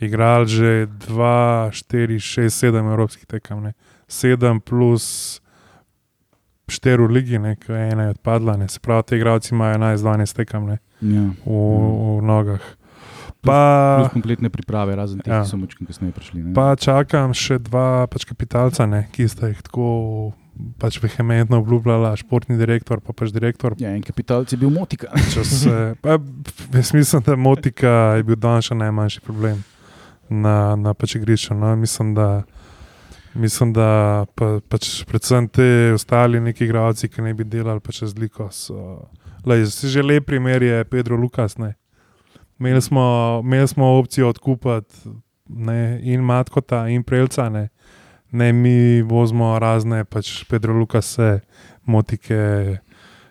igrali 0.00 0.46
že 0.46 0.70
2, 0.86 1.70
4, 1.70 2.18
6, 2.18 2.50
7 2.50 2.78
evropskih 2.84 3.26
tekem. 3.26 3.62
Ne. 3.62 3.72
7 4.06 4.60
plus 4.60 5.38
4 6.66 6.96
v 6.98 7.10
ligi, 7.10 7.38
ne, 7.38 7.56
ena 7.68 8.02
je 8.04 8.10
odpadla. 8.10 8.56
Ne. 8.56 8.68
Se 8.68 8.78
pravi, 8.78 9.02
te 9.02 9.16
igralci 9.16 9.54
imajo 9.54 9.74
11, 9.74 9.96
12 9.98 10.34
tekem 10.34 10.66
ne, 10.66 10.76
ja. 11.00 11.24
v, 11.40 11.52
v 12.14 12.22
nogah. 12.22 12.60
Pa, 13.40 13.58
Plus 14.00 14.12
kompletne 14.12 14.50
priprave, 14.50 14.92
razen 14.92 15.20
teh, 15.20 15.30
Ja. 15.30 15.42
ki 15.42 15.48
so 15.48 15.56
močki 15.56 15.86
kasneje 15.86 16.12
prišli. 16.12 16.42
ne. 16.42 16.52
pa 16.52 16.74
čakam 16.74 17.30
še 17.32 17.58
dva 17.58 18.04
pač 18.06 18.26
kapitalca, 18.26 18.82
ne, 18.84 19.06
ki 19.08 19.24
sta 19.24 19.48
jih 19.48 19.62
tako 19.62 20.34
pač 20.76 20.98
vehementno 20.98 21.60
obljubljala, 21.62 22.16
športni 22.16 22.58
direktor, 22.58 22.98
pa 22.98 23.14
pač 23.14 23.30
direktor. 23.30 23.78
Ja, 23.78 23.94
en 23.94 24.02
kapitalc 24.02 24.50
je 24.50 24.58
bil 24.58 24.70
motika. 24.70 25.14
Se- 25.30 25.94
pa, 26.02 26.18
Jaz 26.74 26.90
mislim, 26.92 27.22
da 27.22 27.36
motika 27.36 28.18
je 28.18 28.24
bil 28.24 28.36
danes 28.36 28.66
še 28.66 28.74
najmanjši 28.74 29.22
problem 29.22 29.62
na, 30.30 30.76
na 30.76 30.94
pač 30.94 31.16
igrišču. 31.18 31.54
No. 31.54 31.74
Mislim, 31.76 32.14
da, 32.14 32.42
mislim, 33.34 33.72
da 33.72 34.26
pa, 34.34 34.58
pač 34.68 35.04
predvsem 35.08 35.48
te 35.48 35.92
ostali 35.94 36.40
neki 36.40 36.64
igralci, 36.64 37.08
ki 37.08 37.22
ne 37.22 37.34
bi 37.34 37.44
delali 37.44 37.80
pač 37.80 38.02
razliko. 38.06 38.50
Si 38.52 39.88
že 39.88 40.02
lep 40.02 40.26
primer 40.26 40.62
je 40.62 40.84
Pedro 40.84 41.16
Lukas. 41.16 41.58
Ne. 41.58 41.74
Imeli 42.60 42.82
smo, 42.82 43.40
imeli 43.44 43.68
smo 43.68 43.98
opcijo 43.98 44.28
odkupiti 44.28 45.08
ne, 45.48 46.00
in 46.02 46.20
Matkota, 46.20 46.88
in 46.88 47.02
Prelca. 47.02 47.48
Ne. 47.48 47.68
Ne, 48.30 48.52
mi 48.52 49.02
vozimo 49.02 49.58
razne, 49.58 50.04
pač 50.04 50.44
Pedro 50.44 50.74
Lukase, 50.76 51.40
Motike 51.88 52.78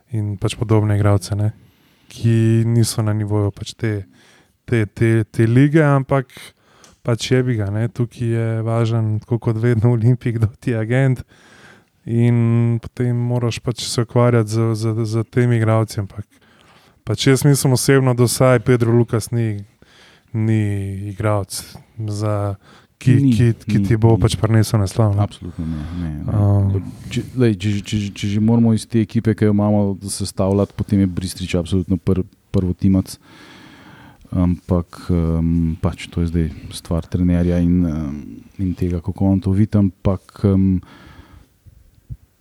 in 0.10 0.38
pač 0.42 0.56
podobne 0.58 0.96
igralce, 0.98 1.36
ne, 1.38 1.52
ki 2.10 2.64
niso 2.66 3.04
na 3.06 3.14
nivoju 3.14 3.52
pač 3.54 3.76
te, 3.78 3.92
te, 4.66 4.86
te, 4.86 5.22
te 5.30 5.46
lige, 5.46 5.84
ampak 5.86 6.34
pač 7.08 7.30
je 7.32 7.40
bi 7.48 7.56
ga. 7.56 7.70
Ne. 7.72 7.88
Tukaj 7.88 8.34
je 8.36 8.48
važen, 8.68 9.14
tako 9.24 9.40
kot 9.48 9.62
vedno, 9.64 9.94
olimpik, 9.96 10.42
kdo 10.42 10.52
ti 10.60 10.76
je 10.76 10.82
agent. 10.82 11.24
In 12.08 12.80
potem 12.84 13.16
moraš 13.16 13.60
pač 13.64 13.84
se 13.88 14.04
ukvarjati 14.04 14.52
z, 14.52 14.68
z, 14.80 15.06
z 15.08 15.24
temi 15.32 15.58
igralci. 15.60 16.02
Ampak 16.04 16.28
pač 17.08 17.28
jaz 17.28 17.44
mislim 17.48 17.76
osebno, 17.76 18.16
da 18.16 18.28
vsaj 18.28 18.60
Pedro 18.68 18.92
Lukas 18.96 19.32
ni, 19.32 19.64
ni 20.36 20.62
igralec, 21.12 21.60
za, 22.12 22.56
ki, 22.98 23.16
Ni, 23.16 23.32
ki, 23.36 23.48
ki 23.68 23.80
ni, 23.80 23.86
ti 23.88 23.98
bo 24.00 24.16
ni. 24.16 24.22
pač 24.24 24.36
prinesel 24.40 24.80
naslov. 24.82 25.16
Absolutno 25.20 25.66
ne. 25.68 25.84
ne, 26.00 26.14
ne. 26.24 26.32
Um. 26.32 26.88
Če, 27.14 27.24
lej, 27.38 27.58
če, 27.60 27.74
če, 27.80 28.00
če, 28.08 28.14
če 28.18 28.32
že 28.36 28.44
moramo 28.44 28.74
iz 28.76 28.88
te 28.90 29.04
ekipe, 29.04 29.36
ki 29.38 29.48
jo 29.50 29.56
imamo, 29.56 29.84
sestavljati, 30.02 30.76
potem 30.80 31.04
je 31.04 31.12
Bristrič 31.20 31.56
absolutno 31.60 32.00
pr, 32.00 32.24
prvo 32.56 32.74
timac. 32.74 33.16
Ampak 34.32 35.08
um, 35.10 35.78
pač 35.80 36.10
to 36.12 36.22
je 36.22 36.32
zdaj 36.32 36.48
stvar 36.76 37.06
trenerja 37.08 37.62
in, 37.64 37.76
um, 37.88 38.16
in 38.60 38.74
tega, 38.76 39.00
kako 39.04 39.32
on 39.32 39.40
to 39.40 39.54
vidi. 39.56 39.78
Ampak 39.80 40.44
um, 40.44 40.82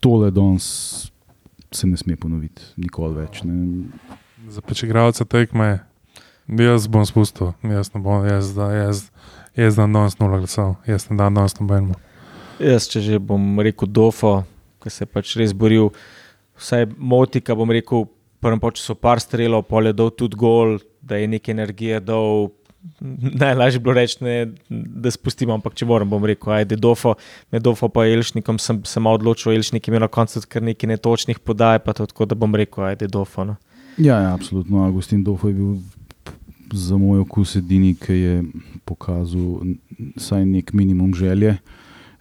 tole 0.03 0.31
danes 0.35 1.11
se 1.71 1.87
ne 1.87 1.97
sme 1.97 2.17
ponoviti, 2.17 2.63
nikoli 2.77 3.23
več. 3.23 3.43
Ne. 3.47 3.87
Za 4.51 4.63
igralce 4.87 5.25
tekme, 5.25 5.81
jaz 6.49 6.87
bom 6.87 7.07
spustil, 7.07 7.53
jaz 7.63 7.93
ne 7.95 8.01
bom, 8.01 8.27
jaz, 8.27 8.53
da, 8.55 8.71
jaz, 8.75 9.07
jaz 9.59 9.79
dam 9.79 9.93
danes 9.93 10.19
nula 10.19 10.41
glasov, 10.43 10.77
jaz 10.87 11.09
ne 11.11 11.19
dam 11.19 11.35
danes 11.35 11.59
nobenemu. 11.61 11.99
Jaz, 12.63 12.89
če 12.89 13.03
že 13.05 13.19
bom 13.21 13.59
rekel 13.61 13.91
Dofo, 13.91 14.41
ki 14.83 14.91
se 14.91 15.05
je 15.05 15.11
pač 15.11 15.35
res 15.37 15.53
boril, 15.53 15.91
vsaj 16.57 16.89
motika, 16.97 17.57
bom 17.59 17.71
rekel, 17.71 18.07
prvem 18.41 18.63
času 18.63 18.95
par 18.95 19.21
strelov, 19.21 19.67
pol 19.69 19.91
je 19.91 19.97
dal 19.97 20.11
tudi 20.15 20.39
gol, 20.39 20.79
da 21.07 21.21
je 21.21 21.29
nekaj 21.31 21.53
energije 21.53 22.01
dal. 22.01 22.49
Najlažje 23.43 23.81
je 23.81 23.83
bilo 23.83 23.95
reči, 23.99 24.19
ne, 24.23 24.35
da 24.71 25.11
spustimo, 25.11 25.57
ampak 25.57 25.75
če 25.75 25.89
moram, 25.91 26.11
bom 26.11 26.23
rekel, 26.23 26.53
ajde, 26.55 26.77
dofo, 26.79 27.17
med 27.51 27.65
dofo 27.67 27.89
pa 27.91 28.05
Elšnikom 28.07 28.61
sem 28.63 28.79
se 28.87 29.03
malo 29.03 29.19
odločil, 29.19 29.57
Elšnik 29.57 29.89
je 29.89 29.91
imel 29.91 30.05
na 30.05 30.11
koncu 30.13 30.45
kar 30.47 30.63
nekaj 30.63 30.93
netočnih 30.93 31.41
podaj, 31.43 31.81
pa 31.83 31.97
tako, 31.99 32.29
da 32.31 32.39
bom 32.39 32.55
rekel, 32.55 32.87
ajde, 32.93 33.09
dofo. 33.11 33.43
No. 33.49 33.57
Ja, 33.99 34.21
ja, 34.21 34.35
absolutno. 34.35 34.85
Agustin 34.85 35.25
Dofo 35.25 35.49
je 35.49 35.55
bil 35.55 35.77
za 36.73 36.97
moj 36.97 37.25
okus 37.25 37.57
edini, 37.57 37.95
ki 37.95 38.13
je 38.13 38.35
pokazal 38.85 39.63
vsaj 40.17 40.45
nek 40.45 40.73
minimum 40.73 41.15
želje. 41.15 41.57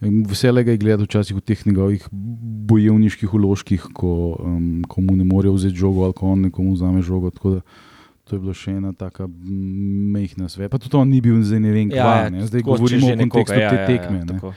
Vesele 0.01 0.63
ga 0.63 0.71
je 0.71 0.77
gledati 0.77 1.07
včasih 1.09 1.35
v 1.35 1.41
teh 1.41 1.65
njegovih 1.67 2.07
bojevniških 2.11 3.33
uložkih, 3.33 3.87
ko, 3.93 4.37
um, 4.39 4.83
ko 4.87 5.01
mu 5.01 5.15
ne 5.15 5.23
morejo 5.23 5.55
vzeti 5.55 5.75
žogo 5.75 6.05
ali 6.05 6.13
ko 6.13 6.31
on 6.31 6.47
nekomu 6.47 6.73
vzame 6.73 7.01
žogo. 7.01 7.31
Tako 7.31 7.49
da 7.49 7.61
To 8.25 8.35
je 8.35 8.41
bila 8.41 8.55
še 8.57 8.71
ena 8.79 8.89
taka 8.97 9.27
mm, 9.27 10.13
mehna 10.15 10.49
svet. 10.49 10.71
Pa 10.73 10.79
tudi 10.81 10.97
on 10.97 11.11
ni 11.13 11.21
bil 11.21 11.37
zdaj 11.45 11.61
ne 11.61 11.73
vem 11.75 11.91
kva. 11.93 12.13
Ja, 12.25 12.29
ne. 12.33 12.45
Zdaj 12.47 12.63
tako, 12.63 12.77
govorimo 12.79 13.11
o 13.11 13.17
kontekstu 13.21 13.53
nekoga, 13.53 13.59
ja, 13.61 13.69
te 13.69 13.75
ja, 13.75 13.81
ja, 13.81 13.87
tekme. 13.91 14.17
ne. 14.23 14.25
tako. 14.33 14.53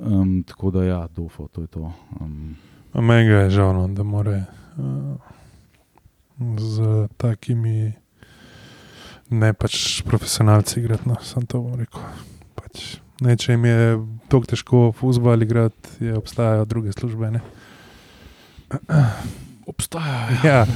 Um, 0.00 0.32
tako 0.48 0.72
da 0.74 0.84
ja, 0.84 1.00
dofo, 1.14 1.46
to 1.52 1.62
je 1.66 1.70
to. 1.70 1.92
Um, 2.20 2.56
Meni 2.94 3.30
je 3.30 3.50
žal, 3.54 3.74
no, 3.76 3.86
da 3.94 4.02
more 4.02 4.40
uh, 4.42 5.14
z 6.58 7.06
takimi 7.20 7.92
ne 9.30 9.52
pač 9.54 10.02
profesionalci 10.02 10.80
igrati. 10.80 11.06
No, 11.06 11.20
sem 11.22 11.46
to 11.46 11.60
bom 11.62 11.78
rekel. 11.78 12.02
Pač, 12.58 12.98
ne, 13.22 13.36
če 13.38 13.54
jim 13.54 13.68
je 13.70 13.78
tako 14.32 14.50
težko 14.50 14.82
fuzbal 14.98 15.46
igrati, 15.46 15.94
je 16.02 16.16
obstajajo 16.18 16.66
druge 16.66 16.96
službe. 16.96 17.30
Ne? 17.38 17.44
obstaja. 19.70 20.28
Ja, 20.44 20.66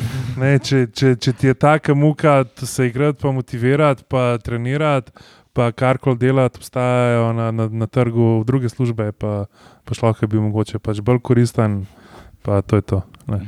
ne, 0.40 0.58
če, 0.58 0.86
če, 0.94 1.14
če 1.20 1.32
ti 1.32 1.50
je 1.50 1.54
taka 1.54 1.94
muka, 1.94 2.42
da 2.60 2.66
se 2.66 2.88
igrati, 2.88 3.18
pa 3.22 3.32
motivirati, 3.32 4.04
pa 4.08 4.38
trenirati, 4.42 5.12
pa 5.54 5.70
karkoli 5.72 6.18
delati, 6.18 6.58
obstajajo 6.58 7.32
na, 7.32 7.50
na, 7.50 7.68
na 7.68 7.86
trgu 7.86 8.44
druge 8.46 8.68
službe, 8.68 9.12
pa, 9.12 9.44
pa 9.84 9.94
šlo, 9.94 10.12
ki 10.18 10.26
bi 10.30 10.42
mogoče 10.42 10.80
pač 10.82 11.00
bolj 11.04 11.22
koristen, 11.22 11.84
pa 12.42 12.62
to 12.62 12.80
je 12.80 12.86
to. 12.94 13.02
Ne. 13.30 13.40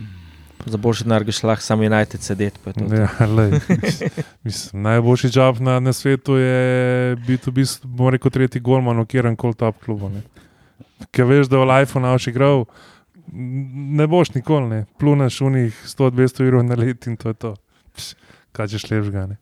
Za 0.66 0.78
boljši 0.82 1.04
denar 1.04 1.24
greš 1.24 1.42
lahko 1.46 1.62
samo 1.62 1.84
United 1.86 2.22
sedeti. 2.22 2.60
je 2.66 2.72
to 2.72 2.86
to. 2.86 2.94
Ja, 2.94 3.26
lej, 3.26 3.60
mislim, 4.46 4.82
najboljši 4.82 5.30
job 5.32 5.60
na, 5.60 5.80
na 5.80 5.92
svetu 5.92 6.36
je 6.36 7.16
biti 7.26 7.50
v 7.50 7.54
bistvu, 7.54 7.88
bom 7.88 8.10
rekel, 8.10 8.30
tretji 8.30 8.60
golman 8.60 9.06
kjerem 9.06 9.36
koli 9.36 9.54
top 9.54 9.78
klubu. 9.84 10.10
Ker 11.10 11.26
veš, 11.26 11.50
da 11.50 11.58
v 11.58 11.68
Lifeu 11.70 12.02
naš 12.02 12.26
igral, 12.26 12.64
ne 13.32 14.06
boš 14.06 14.34
nikoli, 14.34 14.68
ne. 14.68 14.84
pluneš 14.98 15.40
v 15.40 15.50
njih 15.50 15.82
100-200 15.86 16.48
ur 16.48 16.64
na 16.64 16.74
let 16.74 17.06
in 17.06 17.16
to 17.16 17.28
je 17.28 17.34
to. 17.34 17.54
Pš, 17.96 18.14
Kaj 18.52 18.68
češ 18.68 18.90
ležga. 18.90 19.26
Ne. 19.26 19.36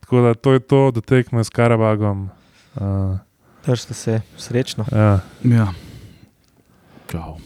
Tako 0.00 0.20
da 0.20 0.34
to 0.34 0.52
je 0.52 0.60
to, 0.60 0.90
da 0.90 1.00
tekme 1.00 1.44
s 1.44 1.50
Karabagom. 1.50 2.30
Uh, 2.74 3.18
Držite 3.66 3.94
se 3.94 4.20
srečno. 4.36 4.84
ja. 4.92 5.20
Ja. 5.44 5.72
Čau. 7.10 7.36